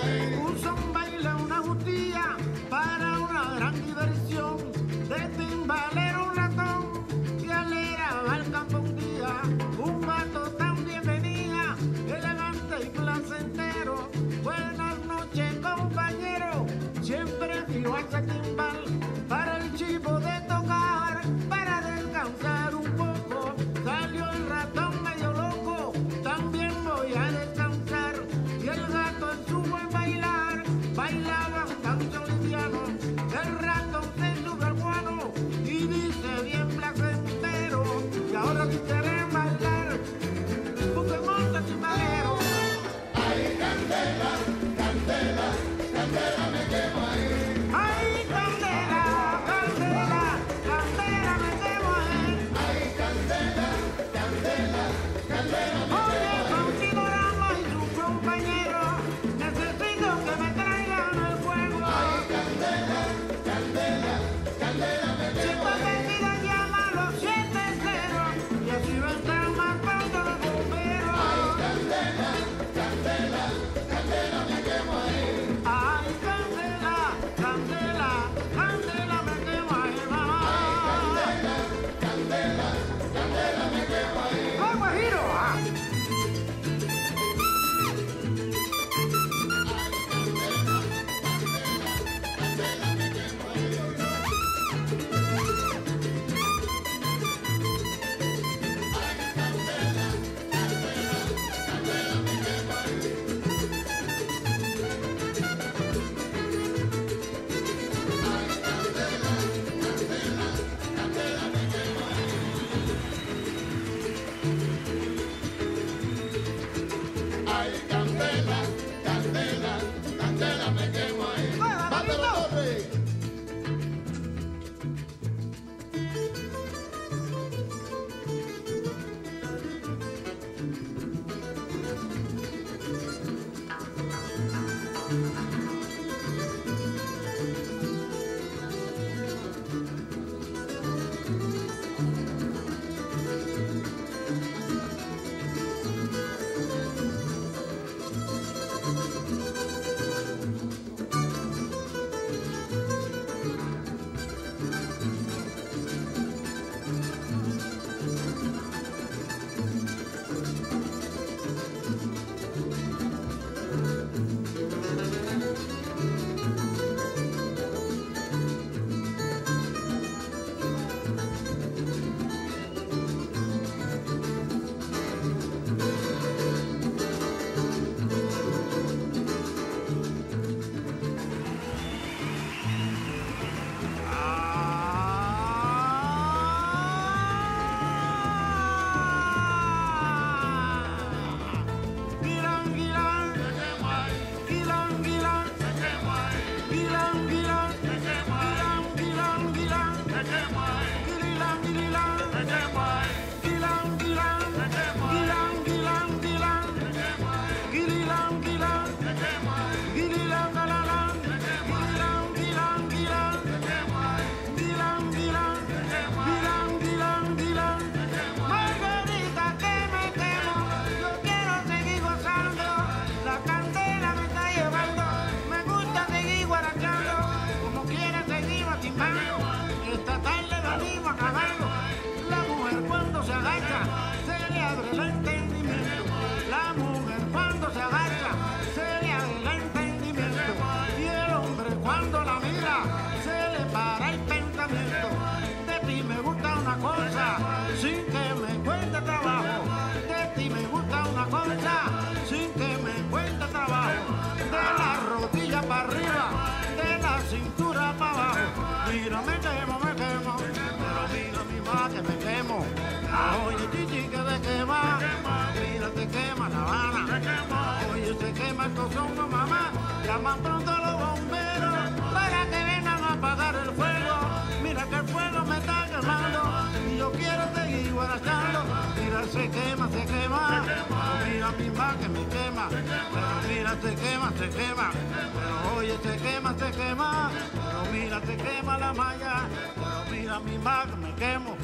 Quema. 286.91 287.31
Pero 287.53 287.81
mira, 287.91 288.19
se 288.25 288.35
quema 288.37 288.77
la 288.77 288.93
malla, 288.93 289.35
pero 289.75 289.99
mira 290.11 290.39
mi 290.39 290.57
ma 290.57 290.85
que 290.89 290.95
me 291.03 291.11
quemo. 291.15 291.55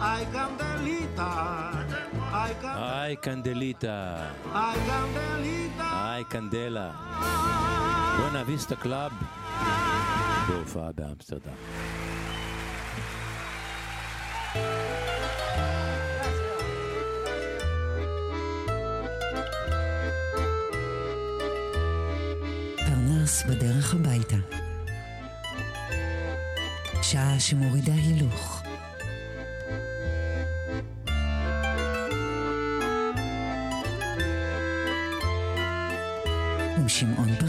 Ay, 0.00 0.24
candelita, 0.32 1.28
ay, 2.32 2.52
candelita. 2.62 2.98
היי 3.02 3.16
קנדליטה, 3.16 4.16
Ay, 4.54 4.76
candelita. 4.88 5.88
היי 6.04 6.24
קנדלה. 6.24 6.90
בואנה 8.18 8.42
ויסטה 8.46 8.76
קלאב, 8.76 9.12
בהופעה 10.48 10.92
באמסטרדם. 10.92 11.52
פרנס 22.76 23.42
בדרך 23.48 23.94
הביתה. 23.94 24.36
שעה 27.10 27.40
שמורידה 27.40 27.92
הילוך. 27.92 28.62
עם 36.76 36.88
שמעון. 36.88 37.47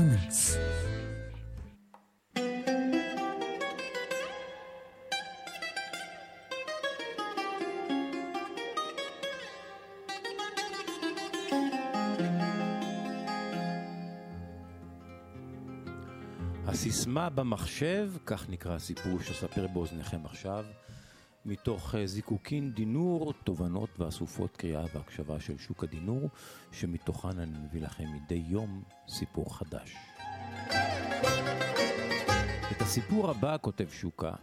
הסיסמה 17.20 17.43
במחשב, 17.43 18.11
כך 18.26 18.49
נקרא 18.49 18.76
הסיפור 18.76 19.20
שאספר 19.22 19.67
באוזניכם 19.67 20.26
עכשיו, 20.26 20.65
מתוך 21.45 21.95
אה, 21.95 22.07
זיקוקין 22.07 22.72
דינור, 22.72 23.34
תובנות 23.43 23.89
ואסופות 23.99 24.57
קריאה 24.57 24.84
והקשבה 24.93 25.39
של 25.39 25.57
שוק 25.57 25.84
הדינור, 25.84 26.30
שמתוכן 26.72 27.39
אני 27.39 27.57
מביא 27.57 27.82
לכם 27.82 28.03
מדי 28.13 28.43
יום 28.47 28.84
סיפור 29.07 29.57
חדש. 29.57 29.95
את 32.72 32.82
הסיפור 32.82 33.30
הבא 33.30 33.57
כותב 33.61 33.88
שוקה, 33.91 34.34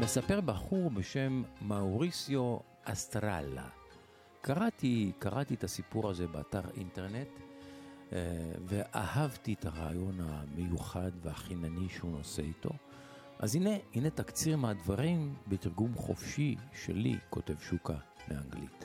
מספר 0.00 0.40
בחור 0.40 0.90
בשם 0.90 1.42
מאוריסיו 1.62 2.58
אסטרלה. 2.84 3.68
קראתי, 4.40 5.12
קראתי 5.18 5.54
את 5.54 5.64
הסיפור 5.64 6.10
הזה 6.10 6.26
באתר 6.26 6.70
אינטרנט, 6.76 7.28
ואהבתי 8.66 9.52
את 9.52 9.64
הרעיון 9.64 10.20
המיוחד 10.20 11.10
והחינני 11.22 11.88
שהוא 11.88 12.12
נושא 12.12 12.42
איתו. 12.42 12.70
אז 13.38 13.54
הנה, 13.54 13.70
הנה 13.94 14.10
תקציר 14.10 14.56
מהדברים 14.56 15.34
בתרגום 15.48 15.94
חופשי 15.94 16.56
שלי, 16.84 17.18
כותב 17.30 17.54
שוקה 17.60 17.96
מאנגלית. 18.28 18.84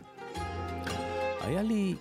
היה 1.42 1.62
לי, 1.62 1.96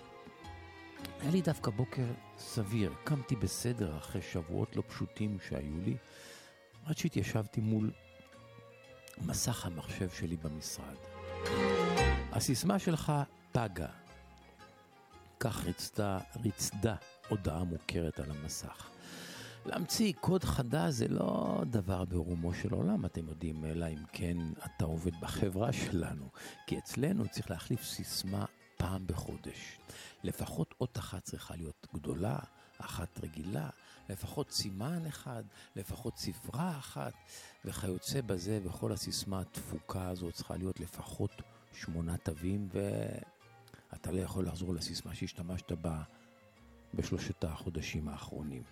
היה 1.21 1.31
לי 1.31 1.43
דווקא 1.43 1.71
בוקר 1.71 2.07
סביר, 2.39 2.93
קמתי 3.05 3.37
בסדר 3.37 3.97
אחרי 3.99 4.23
שבועות 4.23 4.77
לא 4.77 4.83
פשוטים 4.89 5.39
שהיו 5.49 5.81
לי, 5.85 5.97
עד 6.85 6.99
שהתיישבתי 6.99 7.61
מול 7.61 7.91
מסך 9.27 9.67
המחשב 9.67 10.11
שלי 10.11 10.37
במשרד. 10.37 10.97
הסיסמה 12.33 12.79
שלך 12.79 13.13
פגה. 13.53 13.89
כך 15.41 15.67
רצתה, 15.67 16.19
רצדה 16.45 16.95
הודעה 17.29 17.65
מוכרת 17.65 18.21
על 18.21 18.31
המסך. 18.31 18.91
להמציא 19.67 20.13
קוד 20.21 20.45
חדש 20.45 20.95
זה 20.95 21.09
לא 21.09 21.63
דבר 21.67 22.05
ברומו 22.05 22.55
של 22.55 22.73
עולם, 22.73 23.05
אתם 23.05 23.29
יודעים, 23.29 23.65
אלא 23.65 23.87
אם 23.87 24.05
כן 24.13 24.37
אתה 24.65 24.85
עובד 24.85 25.21
בחברה 25.21 25.73
שלנו. 25.73 26.29
כי 26.67 26.79
אצלנו 26.79 27.29
צריך 27.29 27.51
להחליף 27.51 27.83
סיסמה 27.83 28.45
פעם 28.77 29.07
בחודש. 29.07 29.79
לפחות 30.25 30.75
אות 30.81 30.99
אחת 30.99 31.23
צריכה 31.25 31.57
להיות 31.57 31.87
גדולה, 31.95 32.39
אחת 32.79 33.21
רגילה, 33.23 33.69
לפחות 34.09 34.51
סימן 34.51 35.07
אחד, 35.07 35.43
לפחות 35.77 36.19
ספרה 36.19 36.79
אחת, 36.79 37.13
וכיוצא 37.65 38.21
בזה, 38.21 38.61
וכל 38.65 38.93
הסיסמה 38.93 39.41
התפוקה 39.41 40.09
הזאת 40.09 40.35
צריכה 40.35 40.57
להיות 40.57 40.81
לפחות 40.81 41.43
שמונה 41.73 42.17
תווים, 42.17 42.69
ואתה 42.73 44.13
לא 44.13 44.21
יכול 44.21 44.47
לחזור 44.47 44.75
לסיסמה 44.75 45.15
שהשתמשת 45.15 45.73
בה 45.73 46.03
בשלושת 46.97 47.45
החודשים 47.45 48.09
האחרונים. 48.09 48.63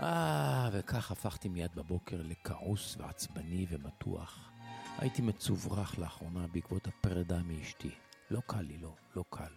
אה, 0.00 0.68
וכך 0.72 1.10
הפכתי 1.10 1.48
מיד 1.48 1.70
בבוקר 1.74 2.20
לכעוס 2.24 2.96
ועצבני 2.98 3.66
ומתוח. 3.70 4.50
הייתי 4.98 5.22
מצוברח 5.22 5.98
לאחרונה 5.98 6.46
בעקבות 6.46 6.86
הפרידה 6.86 7.42
מאשתי. 7.42 7.90
לא 8.30 8.40
קל 8.46 8.60
לי, 8.60 8.78
לא, 8.78 8.92
לא 9.16 9.24
קל. 9.30 9.52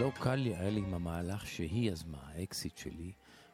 לא 0.00 0.10
קל 0.20 0.34
לי, 0.34 0.56
היה 0.56 0.70
לי 0.70 0.80
עם 0.80 0.94
המהלך 0.94 1.46
שהיא 1.46 1.90
יזמה, 1.90 2.18
האקסיט 2.34 2.76
שלי, 2.76 3.12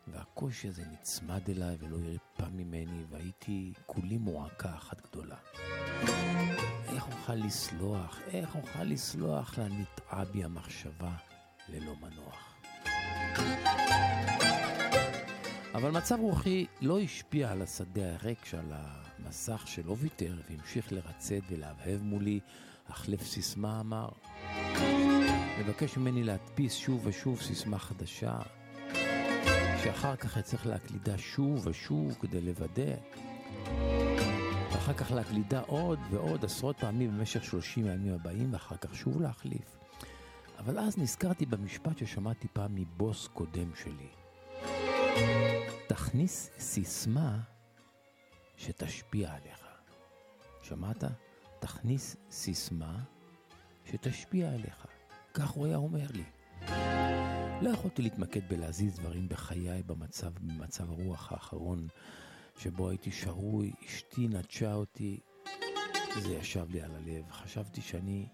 והקושי 0.09 0.69
הזה 0.69 0.83
נצמד 0.93 1.51
אליי 1.51 1.77
ולא 1.81 1.97
הרפה 1.97 2.51
ממני, 2.53 3.05
והייתי 3.11 3.73
כולי 3.87 4.19
מועקה 4.19 4.75
אחת 4.75 5.01
גדולה. 5.11 5.37
איך 6.95 7.07
אוכל 7.07 7.35
לסלוח, 7.35 8.19
איך 8.33 8.55
אוכל 8.55 8.85
לסלוח 8.85 9.59
לנטעה 9.59 10.25
בי 10.25 10.45
המחשבה 10.45 11.13
ללא 11.69 11.93
מנוח. 12.01 12.55
אבל 15.75 15.91
מצב 15.91 16.19
רוחי 16.21 16.67
לא 16.81 17.01
השפיע 17.01 17.51
על 17.51 17.63
השדה 17.63 18.15
הריק 18.15 18.45
שעל 18.45 18.73
המסך 18.73 19.63
שלא 19.67 19.97
ויתר 19.99 20.35
והמשיך 20.51 20.93
לרצד 20.93 21.41
ולהבהב 21.51 22.03
מולי, 22.03 22.41
החלף 22.89 23.23
סיסמה 23.23 23.81
אמר. 23.81 24.09
מבקש 25.61 25.97
ממני 25.97 26.25
להדפיס 26.25 26.75
שוב 26.75 27.07
ושוב 27.07 27.41
סיסמה 27.41 27.79
חדשה, 27.79 28.39
שאחר 29.85 30.17
כך 30.17 30.39
אצטרך 30.39 30.67
להקלידה 30.67 31.19
שוב 31.19 31.67
ושוב 31.67 32.17
כדי 32.21 32.41
לוודא. 32.41 32.95
ואחר 34.81 34.93
כך 34.93 35.13
להקלידה 35.13 35.61
עוד 35.61 35.99
ועוד 36.11 36.45
עשרות 36.45 36.77
פעמים 36.79 37.11
במשך 37.19 37.45
30 37.45 37.87
הימים 37.87 38.15
הבאים, 38.15 38.53
ואחר 38.53 38.77
כך 38.77 38.95
שוב 38.95 39.21
להחליף. 39.21 39.77
אבל 40.59 40.79
אז 40.79 40.99
נזכרתי 40.99 41.47
במשפט 41.47 41.99
ששמעתי 41.99 42.49
פעם 42.53 42.75
מבוס 42.75 43.29
קודם 43.29 43.71
שלי. 43.75 44.09
תכניס 45.87 46.51
סיסמה 46.59 47.41
שתשפיע 48.57 49.35
עליך. 49.35 49.67
שמעת? 50.63 51.05
תכניס 51.59 52.17
סיסמה 52.31 52.99
שתשפיע 53.85 54.53
עליך. 54.53 54.87
כך 55.35 55.49
הוא 55.49 55.67
היה 55.67 55.77
אומר 55.77 56.07
לי. 56.11 56.25
לא 57.63 57.71
יכולתי 57.71 58.03
להתמקד 58.03 58.49
בלהזיז 58.49 58.95
דברים 58.95 59.29
בחיי 59.29 59.83
במצב, 59.83 60.33
במצב 60.41 60.91
הרוח 60.91 61.33
האחרון 61.33 61.89
שבו 62.63 62.89
הייתי 62.89 63.11
שרוי, 63.13 63.73
אשתי 63.87 64.29
נטשה 64.29 64.75
אותי. 64.75 65.21
זה 66.21 66.35
ישב 66.35 66.71
לי 66.71 66.83
על 66.83 66.91
הלב. 66.95 67.31
חשבתי 67.31 67.81
שאני 67.81 68.27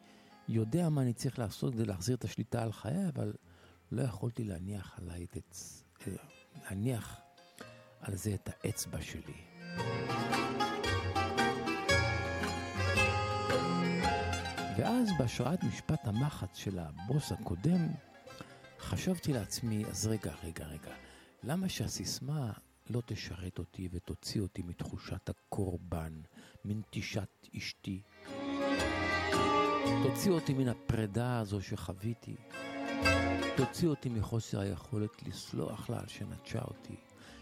יודע 0.49 0.89
מה 0.89 1.03
אני 1.03 1.13
צריך 1.13 1.39
לעשות 1.39 1.75
כדי 1.75 1.85
להחזיר 1.85 2.17
את 2.17 2.25
השליטה 2.25 2.63
על 2.63 2.73
חיי, 2.73 3.09
אבל 3.09 3.33
לא 3.93 4.03
יכולתי 4.03 4.45
להניח 4.45 4.99
עליי 4.99 5.25
את 5.25 5.37
עץ... 5.37 5.85
להניח 6.65 7.21
על 8.01 8.17
זה 8.17 8.35
את 8.35 8.49
האצבע 8.49 9.03
שלי. 9.03 9.41
ואז 14.79 15.09
בהשראת 15.19 15.65
משפט 15.65 16.07
המחץ 16.07 16.57
של 16.57 16.79
הבוס 16.79 17.33
הקודם, 17.33 17.89
חשבתי 18.79 19.33
לעצמי, 19.33 19.85
אז 19.85 20.07
רגע, 20.07 20.35
רגע, 20.45 20.67
רגע, 20.67 20.95
למה 21.43 21.69
שהסיסמה 21.69 22.53
לא 22.91 23.03
תשרת 23.07 23.59
אותי 23.59 23.89
ותוציא 23.93 24.41
אותי 24.41 24.63
מתחושת 24.63 25.29
הקורבן, 25.29 26.21
מנטישת 26.65 27.49
אשתי? 27.57 28.03
תוציא 30.03 30.31
אותי 30.31 30.55
מן 30.55 30.69
הפרידה 30.69 31.39
הזו 31.39 31.63
שחוויתי. 31.63 32.37
תוציא 33.57 33.89
אותי 33.89 34.09
מחוסר 34.09 34.61
היכולת 34.61 35.23
לסלוח 35.23 35.91
לה 35.91 36.01
על 36.01 36.09
שנטשה 36.09 36.63
אותי. 36.63 36.97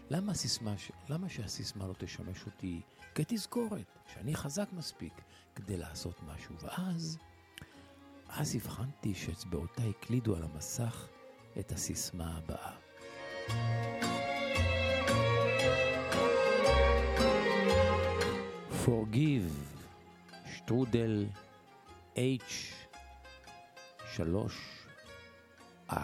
למה, 0.09 0.31
הסיסמה. 0.31 0.75
למה 1.09 1.29
שהסיסמה 1.29 1.87
לא 1.87 1.93
תשמש 1.97 2.45
אותי 2.45 2.81
כתזכורת, 3.15 3.97
שאני 4.13 4.35
חזק 4.35 4.69
מספיק 4.73 5.13
כדי 5.55 5.77
לעשות 5.77 6.23
משהו? 6.23 6.55
ואז, 6.61 7.17
אז 8.29 8.55
הבחנתי 8.55 9.15
שאצבעותיי 9.15 9.89
הקלידו 9.89 10.35
על 10.35 10.43
המסך 10.43 11.07
את 11.59 11.71
הסיסמה 11.71 12.37
הבאה. 12.37 14.14
Forgive, 18.85 19.51
שטרודל, 20.55 21.25
H, 22.15 22.19
שלוש, 24.13 24.53
R. 25.89 25.95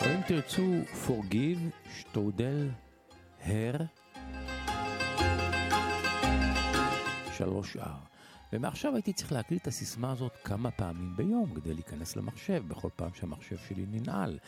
או 0.00 0.06
אם 0.06 0.22
תרצו, 0.26 0.72
Forgive, 1.06 1.90
שטרודל, 1.98 2.70
הר, 3.44 3.76
שלוש 7.32 7.76
R. 7.76 8.15
ומעכשיו 8.52 8.94
הייתי 8.94 9.12
צריך 9.12 9.32
להקליט 9.32 9.62
את 9.62 9.66
הסיסמה 9.66 10.12
הזאת 10.12 10.32
כמה 10.44 10.70
פעמים 10.70 11.16
ביום 11.16 11.54
כדי 11.54 11.74
להיכנס 11.74 12.16
למחשב, 12.16 12.62
בכל 12.68 12.88
פעם 12.96 13.14
שהמחשב 13.14 13.56
שלי 13.68 13.86
ננעל, 13.86 14.38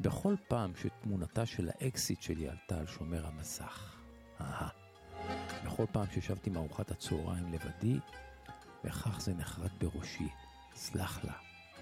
בכל 0.00 0.34
פעם 0.48 0.72
שתמונתה 0.76 1.46
של 1.46 1.68
האקסיט 1.68 2.22
שלי 2.22 2.48
עלתה 2.48 2.78
על 2.78 2.86
שומר 2.86 3.26
המסך. 3.26 3.96
אהה. 4.40 4.68
בכל 5.64 5.84
פעם 5.92 6.06
שישבתי 6.14 6.50
מארוחת 6.50 6.90
הצהריים 6.90 7.52
לבדי, 7.52 7.98
וכך 8.84 9.20
זה 9.20 9.34
נחרט 9.34 9.72
בראשי. 9.80 10.28
סלח 10.74 11.24
לה, 11.24 11.32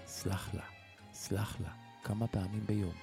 סלח 0.05 0.53
לה, 0.53 0.63
סלח 1.13 1.61
לה, 1.61 1.69
כמה 2.03 2.27
פעמים 2.27 2.65
ביום. 2.65 2.93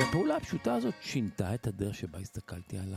והפעולה 0.00 0.36
הפשוטה 0.36 0.74
הזאת 0.74 0.94
שינתה 1.00 1.54
את 1.54 1.66
הדרך 1.66 1.94
שבה 1.94 2.18
הסתכלתי 2.18 2.78
על 2.78 2.94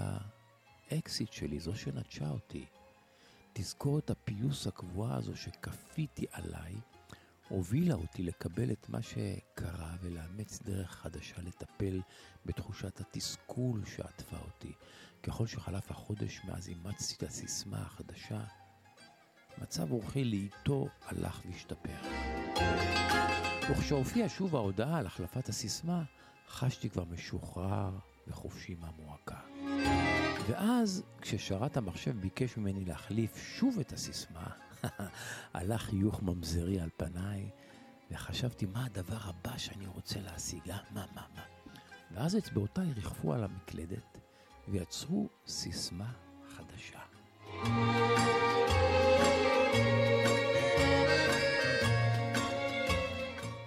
האקסיט 0.92 1.34
שלי, 1.34 1.60
זו 1.60 1.76
שנטשה 1.76 2.30
אותי. 2.30 2.66
תזכורת 3.54 4.10
הפיוס 4.10 4.68
הקבועה 4.68 5.16
הזו 5.16 5.36
שכפיתי 5.36 6.26
עליי, 6.32 6.76
הובילה 7.50 7.96
אותי 7.96 8.24
לקבל 8.24 8.72
את 8.72 8.90
מה 8.90 9.02
שקרה 9.02 9.96
ולאמץ 10.02 10.60
דרך 10.62 10.92
חדשה 10.92 11.42
לטפל 11.42 12.02
בתחושת 12.46 13.00
התסכול 13.00 13.86
שעטפה 13.86 14.38
אותי. 14.38 14.74
ככל 15.24 15.48
שחלף 15.48 15.92
החודש 15.92 16.42
מאז 16.48 16.70
אימצתי 16.70 17.16
את 17.18 17.24
הסיסמה 17.24 17.82
החדשה, 17.82 18.44
מצב 19.58 19.92
אורחי 19.92 20.24
לאיתו 20.24 20.88
הלך 21.06 21.42
והשתפר. 21.46 21.98
וכשהופיעה 23.72 24.30
שוב 24.30 24.56
ההודעה 24.56 24.98
על 24.98 25.06
החלפת 25.06 25.50
הסיסמה, 25.50 26.04
חשתי 26.48 26.90
כבר 26.90 27.04
משוחרר 27.04 27.98
וחופשי 28.28 28.76
מהמועקה. 28.80 29.40
ואז, 30.52 31.04
כששרת 31.22 31.78
המחשב 31.78 32.20
ביקש 32.20 32.58
ממני 32.58 32.86
להחליף 32.86 33.38
שוב 33.38 33.80
את 33.80 33.94
הסיסמה, 33.94 34.48
הלך 35.54 35.82
חיוך 35.82 36.24
ממזרי 36.24 36.80
על 36.80 36.90
פניי, 36.98 37.50
וחשבתי 38.12 38.66
מה 38.66 38.86
הדבר 38.86 39.18
הבא 39.22 39.58
שאני 39.58 39.88
רוצה 39.88 40.20
להשיג, 40.22 40.70
אה? 40.70 40.78
מה, 40.92 41.06
מה, 41.16 41.22
מה. 41.36 41.42
ואז 42.12 42.38
אצבעותיי 42.38 42.94
ריחפו 42.96 43.34
על 43.34 43.44
המקלדת, 43.44 44.18
ויצרו 44.68 45.30
סיסמה 45.48 46.12
חדשה. 46.48 47.00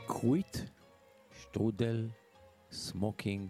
quit, 0.07 0.57
שטרודל, 1.43 2.09
smoking, 2.71 3.49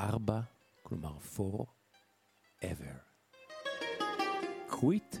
ארבע, 0.00 0.40
כלומר 0.82 1.16
for 1.36 1.64
ever. 2.62 2.96
quit, 4.70 5.16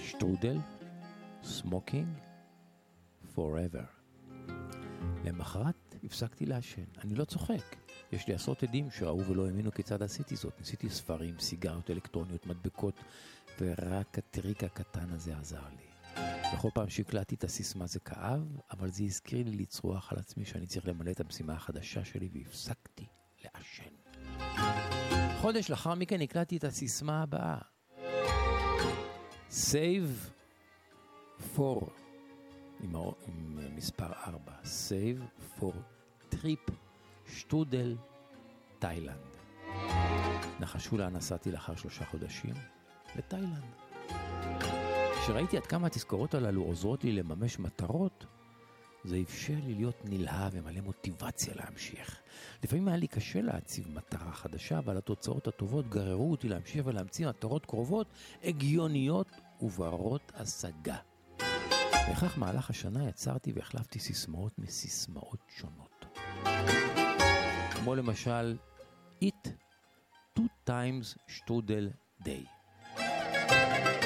שטרודל, 0.00 0.56
smoking, 1.42 2.08
forever. 3.34 3.86
למחרת 5.24 5.94
הפסקתי 6.04 6.46
לעשן. 6.46 6.84
אני 7.04 7.14
לא 7.14 7.24
צוחק. 7.24 7.76
יש 8.12 8.28
לי 8.28 8.34
עשרות 8.34 8.62
עדים 8.62 8.90
שראו 8.90 9.26
ולא 9.26 9.46
האמינו 9.46 9.72
כיצד 9.72 10.02
עשיתי 10.02 10.36
זאת. 10.36 10.58
ניסיתי 10.58 10.90
ספרים, 10.90 11.38
סיגריות 11.38 11.90
אלקטרוניות, 11.90 12.46
מדבקות, 12.46 12.94
ורק 13.60 14.18
הטריק 14.18 14.64
הקטן 14.64 15.10
הזה 15.10 15.38
עזר 15.38 15.68
לי. 15.76 15.89
בכל 16.54 16.68
פעם 16.74 16.88
שהקלטתי 16.90 17.34
את 17.34 17.44
הסיסמה 17.44 17.86
זה 17.86 18.00
כאב, 18.00 18.60
אבל 18.70 18.90
זה 18.90 19.04
הזכיר 19.04 19.44
לי 19.44 19.56
לצרוח 19.56 20.12
על 20.12 20.18
עצמי 20.18 20.44
שאני 20.44 20.66
צריך 20.66 20.88
למלא 20.88 21.10
את 21.10 21.20
המשימה 21.20 21.52
החדשה 21.52 22.04
שלי, 22.04 22.28
והפסקתי 22.32 23.06
לעשן. 23.44 23.90
חודש 25.40 25.70
לאחר 25.70 25.94
מכן 25.94 26.20
הקלטתי 26.20 26.56
את 26.56 26.64
הסיסמה 26.64 27.22
הבאה. 27.22 27.58
Save 29.50 30.30
for, 31.56 31.90
עם. 32.80 32.96
עם 33.26 33.58
מספר 33.76 34.12
4, 34.26 34.52
Save 34.62 35.60
for 35.60 35.74
trip 36.34 36.72
שטודל, 37.26 37.96
תאילנד. 38.78 39.36
נחשו 40.60 40.98
לאן 40.98 41.16
נסעתי 41.16 41.52
לאחר 41.52 41.76
שלושה 41.76 42.04
חודשים? 42.04 42.54
לתאילנד. 43.16 43.74
כשראיתי 45.24 45.56
עד 45.56 45.66
כמה 45.66 45.86
התזכורות 45.86 46.34
הללו 46.34 46.62
עוזרות 46.62 47.04
לי 47.04 47.12
לממש 47.12 47.58
מטרות, 47.58 48.26
זה 49.04 49.18
אפשר 49.22 49.54
לי 49.66 49.74
להיות 49.74 49.96
נלהב 50.04 50.52
ומלא 50.54 50.80
מוטיבציה 50.80 51.54
להמשיך. 51.54 52.20
לפעמים 52.64 52.88
היה 52.88 52.96
לי 52.96 53.06
קשה 53.06 53.42
להציב 53.42 53.88
מטרה 53.94 54.32
חדשה, 54.32 54.78
אבל 54.78 54.96
התוצאות 54.96 55.48
הטובות 55.48 55.88
גררו 55.88 56.30
אותי 56.30 56.48
להמשיך 56.48 56.86
ולהמציא 56.86 57.28
מטרות 57.28 57.66
קרובות, 57.66 58.06
הגיוניות 58.44 59.30
וברות 59.60 60.32
השגה. 60.34 60.96
וכך 62.12 62.38
מהלך 62.38 62.70
השנה 62.70 63.08
יצרתי 63.08 63.52
והחלפתי 63.52 63.98
סיסמאות 63.98 64.58
מסיסמאות 64.58 65.40
שונות. 65.48 66.18
כמו 67.70 67.94
למשל, 67.94 68.56
eat 69.24 69.48
two 70.38 70.68
times 70.68 71.18
שטרודל 71.28 71.90
day. 72.24 72.44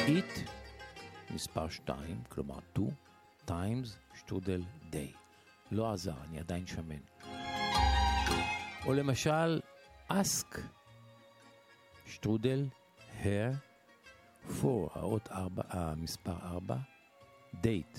eat 0.06 0.63
מספר 1.31 1.68
2, 1.68 2.22
כלומר 2.29 2.59
2, 2.72 2.91
times 3.49 4.16
שטרודל 4.18 4.62
day. 4.93 5.16
לא 5.70 5.93
עזר, 5.93 6.14
אני 6.29 6.39
עדיין 6.39 6.66
שמן. 6.66 7.01
או 8.87 8.93
למשל, 8.93 9.61
ask 10.11 10.59
שטרודל 12.07 12.68
her 13.22 13.53
for 14.49 14.91
האות 14.95 15.29
4, 15.33 15.62
המספר 15.68 16.37
4, 16.43 16.77
date. 17.53 17.99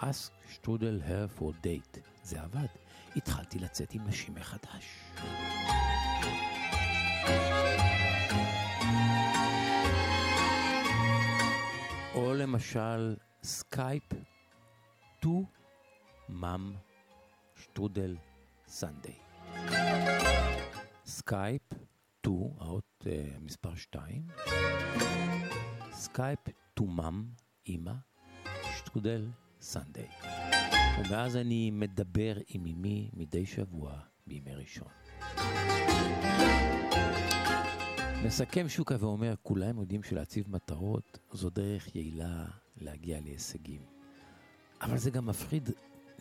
ask 0.00 0.32
שטרודל 0.52 1.00
her 1.06 1.38
for 1.40 1.52
date. 1.66 1.98
זה 2.22 2.42
עבד. 2.42 2.66
התחלתי 3.16 3.58
לצאת 3.58 3.92
עם 3.94 4.06
נשים 4.08 4.34
מחדש. 4.34 4.84
או 12.14 12.34
למשל 12.34 13.16
Skype 13.42 14.02
to 15.20 15.44
mom 16.28 16.72
שטרודל 17.56 18.16
Sunday. 18.66 19.18
Skype 21.06 21.62
to, 22.20 22.50
האות 22.58 23.04
אה, 23.04 23.06
מספר 23.40 23.74
2, 23.74 24.26
Skype 25.92 26.38
to 26.74 26.84
mom, 26.84 27.24
אימא, 27.66 27.92
שטרודל 28.76 29.30
Sunday. 29.60 30.08
ומאז 30.98 31.36
אני 31.36 31.70
מדבר 31.70 32.34
עם 32.48 32.66
אמי 32.66 33.10
מדי 33.12 33.46
שבוע 33.46 33.98
בימי 34.26 34.54
ראשון. 34.54 34.88
מסכם 38.26 38.68
שוקה 38.68 38.96
ואומר, 39.00 39.34
כולם 39.42 39.78
יודעים 39.80 40.02
שלהציב 40.02 40.50
מטרות 40.50 41.18
זו 41.32 41.50
דרך 41.50 41.96
יעילה 41.96 42.44
להגיע 42.76 43.20
להישגים. 43.20 43.80
אבל 44.80 44.98
זה 44.98 45.10
גם 45.10 45.26
מפחיד, 45.26 45.70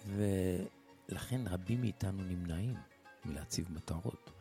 ולכן 0.08 1.42
רבים 1.48 1.82
מאיתנו 1.82 2.24
נמנעים 2.24 2.76
מלהציב 3.26 3.72
מטרות. 3.72 4.32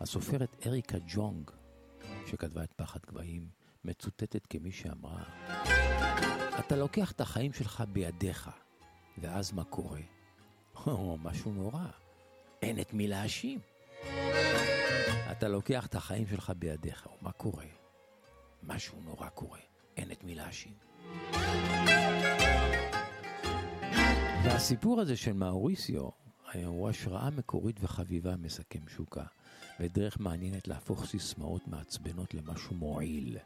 הסופרת 0.00 0.66
אריקה 0.66 0.98
ג'ונג, 1.06 1.50
שכתבה 2.26 2.64
את 2.64 2.72
פחד 2.76 3.00
גבהים, 3.06 3.48
מצוטטת 3.84 4.46
כמי 4.46 4.72
שאמרה, 4.72 5.24
אתה 6.58 6.76
לוקח 6.76 7.12
את 7.12 7.20
החיים 7.20 7.52
שלך 7.52 7.84
בידיך, 7.92 8.50
ואז 9.18 9.52
מה 9.52 9.64
קורה? 9.64 10.00
או 10.86 11.18
משהו 11.22 11.52
נורא, 11.52 11.86
אין 12.62 12.80
את 12.80 12.94
מי 12.94 13.08
להאשים. 13.08 13.58
אתה 15.32 15.48
לוקח 15.48 15.86
את 15.86 15.94
החיים 15.94 16.26
שלך 16.26 16.52
בידיך, 16.58 17.08
ומה 17.20 17.32
קורה? 17.32 17.64
משהו 18.62 19.00
נורא 19.04 19.28
קורה, 19.28 19.58
אין 19.96 20.12
את 20.12 20.24
מי 20.24 20.34
להאשים. 20.34 20.72
והסיפור 24.44 25.00
הזה 25.00 25.16
של 25.16 25.32
מאוריסיו 25.32 26.08
הוא 26.64 26.88
השראה 26.88 27.30
מקורית 27.30 27.76
וחביבה 27.80 28.36
מסכם 28.36 28.88
שוקה, 28.88 29.24
ודרך 29.80 30.20
מעניינת 30.20 30.68
להפוך 30.68 31.06
סיסמאות 31.06 31.68
מעצבנות 31.68 32.34
למשהו 32.34 32.74
מועיל. 32.74 33.38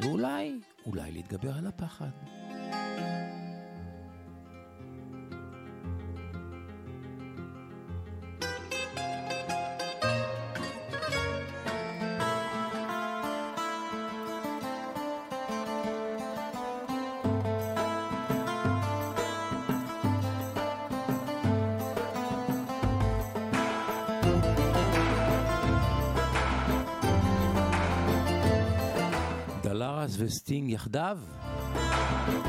ואולי, 0.00 0.60
אולי 0.86 1.12
להתגבר 1.12 1.58
על 1.58 1.66
הפחד. 1.66 2.10
דלרס 30.47 30.47
וסטינג 30.47 30.69
יחדיו 30.69 31.17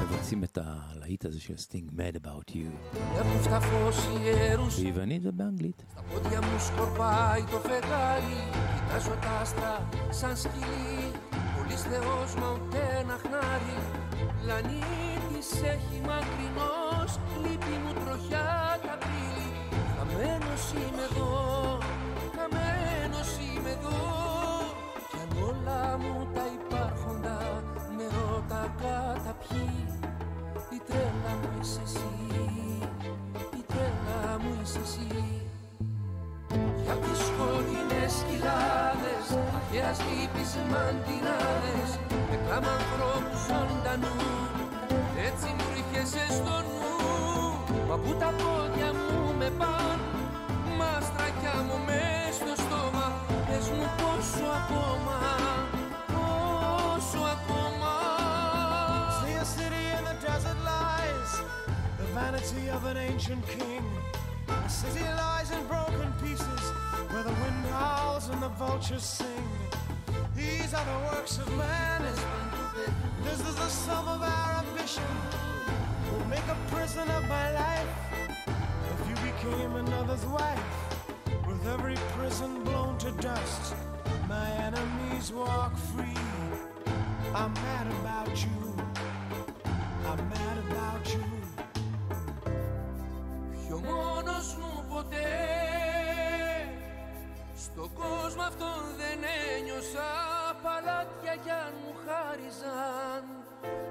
מבצעים 0.00 0.44
את 0.44 0.58
הלהיט 0.62 1.24
הזה 1.24 1.40
של 1.40 1.56
סטינג, 1.56 1.90
Mad 1.90 2.26
About 2.26 2.50
You. 2.50 2.96
Έχουν 3.18 3.42
σταφώσει 3.42 4.08
ιερούς 4.22 4.78
ביוונית 4.78 5.22
ובאנגלית. 5.24 5.82
Στα 5.92 6.02
πόδια 6.02 6.40
μου 6.40 6.58
σκορπάει 6.58 7.42
το 7.50 7.58
φεγγάρι 7.58 8.40
Κοιτάζω 8.74 9.14
τα 9.20 9.30
άστρα 9.40 9.88
σαν 10.10 10.36
σκυλί 10.36 11.10
Πολύς 11.56 11.82
Θεός 11.82 12.34
μα 12.34 12.48
ούτε 12.52 12.78
ένα 13.00 13.16
χνάρι 13.22 13.78
Πλανήτης 14.40 15.50
έχει 15.72 15.98
μακρινός 16.08 17.18
Λύπη 17.42 17.74
μου 17.84 17.92
τροχιά 18.04 18.78
καπρίλη 18.84 19.50
Χαμένος 19.96 20.64
είμαι 20.72 21.04
εδώ 21.10 21.77
Καταπιεί 28.81 29.85
Η 30.75 30.79
τρέλα 30.87 31.33
μου 31.41 31.49
είσαι 31.61 31.81
εσύ. 31.85 32.11
Η 33.59 33.63
τρέλα 33.71 34.21
μου 34.41 34.51
είσαι 34.61 34.79
εσύ. 34.85 35.11
Για 36.83 36.95
τις 37.03 37.21
χωρινές 37.35 38.13
κοιλάδες 38.27 39.25
Αρχαίας 39.57 39.97
λύπης 40.07 40.51
μαντινάδες 40.71 41.89
Με 42.29 42.37
κλάμα 42.43 42.71
ανθρώπου 42.79 43.35
ζωντανού. 43.47 44.17
Έτσι 45.27 45.47
μου 45.55 45.65
ρίχεσαι 45.73 46.25
στο 46.37 46.55
νου. 46.67 46.87
Μα 47.87 47.95
που 48.03 48.11
τα 48.21 48.29
πόδια 48.41 48.89
μου 48.99 49.33
με 49.39 49.49
παν 49.59 49.99
Μα 50.77 50.91
στρακιά 51.07 51.55
μου 51.67 51.77
μες 51.87 52.35
στο 52.39 52.53
στόμα 52.63 53.07
Πες 53.47 53.65
μου 53.75 53.87
πόσο 53.99 54.45
ακόμα 54.59 55.17
vanity 62.19 62.69
of 62.69 62.85
an 62.85 62.97
ancient 62.97 63.47
king. 63.47 63.83
The 64.45 64.67
city 64.67 65.05
lies 65.23 65.51
in 65.51 65.65
broken 65.67 66.11
pieces, 66.21 66.63
where 67.11 67.23
the 67.23 67.35
wind 67.43 67.65
howls 67.71 68.27
and 68.27 68.41
the 68.43 68.49
vultures 68.49 69.03
sing. 69.03 69.47
These 70.35 70.73
are 70.73 70.85
the 70.93 70.99
works 71.11 71.37
of 71.37 71.47
man. 71.55 72.01
This 73.23 73.39
is 73.49 73.55
the 73.55 73.69
sum 73.85 74.05
of 74.15 74.21
our 74.21 74.51
ambition. 74.63 75.11
We'll 76.11 76.29
make 76.35 76.47
a 76.55 76.57
prison 76.73 77.07
of 77.09 77.23
my 77.29 77.47
life. 77.65 77.93
If 78.93 78.99
you 79.09 79.15
became 79.29 79.71
another's 79.77 80.25
wife, 80.25 80.69
with 81.47 81.65
every 81.67 81.97
prison 82.17 82.63
blown 82.65 82.97
to 82.97 83.11
dust, 83.27 83.75
my 84.27 84.49
enemies 84.67 85.31
walk 85.31 85.73
free. 85.91 86.23
I'm 87.33 87.53
mad 87.53 87.87
about 88.01 88.35
you. 88.45 88.59
I'm 90.09 90.21
mad 90.29 90.57
about 90.69 91.13
you. 91.13 91.38
Πιο 93.69 93.77
μόνος 93.77 94.55
μου 94.55 94.85
ποτέ. 94.89 95.27
Στον 97.55 97.89
κόσμο 97.93 98.41
αυτόν 98.41 98.81
δεν 98.97 99.19
ένιωσα. 99.57 100.09
Παλάτια 100.63 101.35
κι 101.43 101.49
αν 101.49 101.73
μου 101.81 101.93
χάριζαν. 102.05 103.23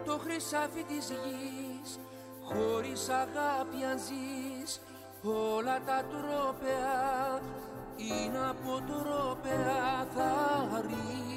Το 0.04 0.18
χρυσάφι 0.18 0.82
της 0.82 1.06
γης 1.10 1.98
Χωρίς 2.42 3.08
αγάπη 3.08 3.84
αν 3.90 3.98
ζεις. 3.98 4.80
Όλα 5.22 5.80
τα 5.86 6.04
τρόπαια 6.10 7.40
Είναι 7.96 8.48
από 8.50 8.82
τρόπαια 8.86 10.06
θα 10.14 10.80
ρεις 10.86 11.28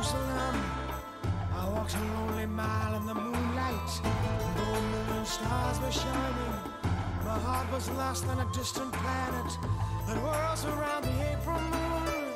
Jerusalem. 0.00 0.64
I 1.54 1.68
walked 1.68 1.94
a 1.94 2.00
lonely 2.00 2.46
mile 2.46 2.94
in 2.96 3.04
the 3.04 3.14
moonlight. 3.14 3.90
Though 4.56 4.80
moon 4.80 5.16
and 5.18 5.26
stars 5.26 5.78
were 5.78 5.92
shining, 5.92 6.54
my 7.22 7.38
heart 7.38 7.70
was 7.70 7.90
lost 7.90 8.26
on 8.28 8.40
a 8.40 8.50
distant 8.50 8.94
planet 8.94 9.58
that 10.06 10.16
whirls 10.16 10.64
around 10.64 11.04
the 11.04 11.32
April 11.32 11.60
moon, 11.60 12.32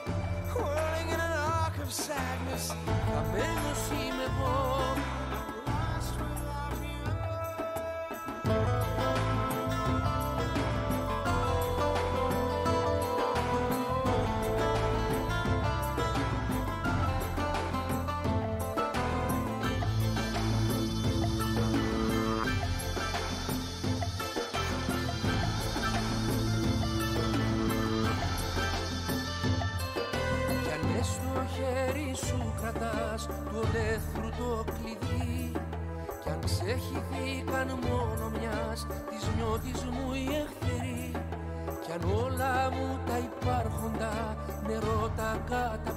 whirling 0.54 1.08
in 1.08 1.18
an 1.18 1.32
arc 1.32 1.78
of 1.78 1.90
sadness. 1.90 2.70
I've 2.70 3.32
been 3.32 3.56
to 3.56 3.74
see 3.86 4.10
before. 4.10 5.13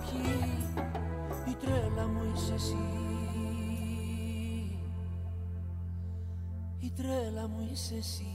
καταπιεί 0.06 0.74
Η 1.48 1.54
τρέλα 1.60 2.06
μου 2.06 2.32
είσαι 2.34 2.54
εσύ 2.54 2.76
Η 6.80 6.92
τρέλα 6.96 7.48
μου 7.48 7.68
είσαι 7.72 7.94
εσύ 7.94 8.26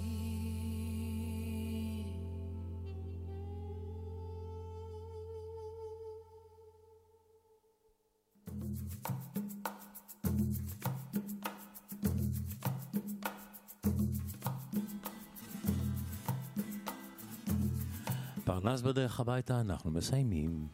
פרנס 18.43 18.81
בדרך 18.81 19.19
הביתה, 19.19 19.59
אנחנו 19.59 19.91
מסיימים. 19.91 20.67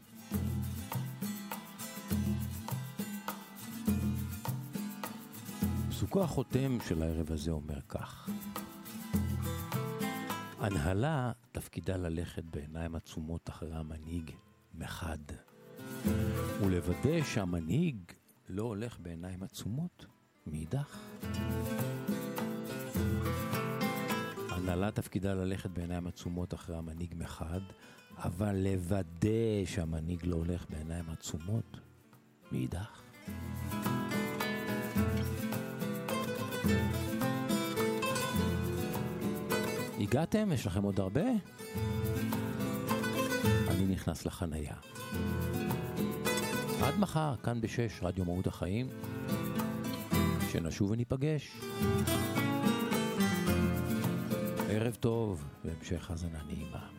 פסוקו 6.09 6.23
החותם 6.23 6.79
של 6.89 7.03
הערב 7.03 7.33
הזה 7.33 7.51
אומר 7.51 7.81
כך: 7.89 8.29
הנהלה 10.59 11.33
תפקידה 11.53 11.97
ללכת 11.97 12.45
בעיניים 12.45 12.95
עצומות 12.95 13.49
אחרי 13.49 13.75
המנהיג 13.75 14.31
מחד, 14.75 15.19
ולוודא 16.61 17.25
שהמנהיג 17.25 17.97
לא 18.49 18.63
הולך 18.63 19.01
בעיניים 19.01 19.43
עצומות 19.43 20.07
מאידך. 20.47 20.99
הנהלה 24.51 24.91
תפקידה 24.91 25.35
ללכת 25.35 25.71
בעיניים 25.71 26.07
עצומות 26.07 26.55
אחרי 26.55 26.77
המנהיג 26.77 27.15
מחד, 27.19 27.61
אבל 28.17 28.57
לוודא 28.57 29.65
שהמנהיג 29.65 30.25
לא 30.25 30.37
הולך 30.37 30.65
בעיניים 30.71 31.11
עצומות 31.11 31.81
מאידך. 32.53 33.03
הגעתם? 40.01 40.53
יש 40.53 40.67
לכם 40.67 40.83
עוד 40.83 41.01
הרבה? 41.01 41.25
אני 43.69 43.87
נכנס 43.87 44.27
לחנייה. 44.27 44.75
עד 46.83 46.99
מחר, 46.99 47.35
כאן 47.43 47.61
בשש, 47.61 48.01
רדיו 48.03 48.25
מהות 48.25 48.47
החיים. 48.47 48.87
שנשוב 50.51 50.91
וניפגש. 50.91 51.61
ערב 54.69 54.95
טוב 54.95 55.45
והמשך 55.65 56.11
האזנה 56.11 56.39
נעימה. 56.47 56.98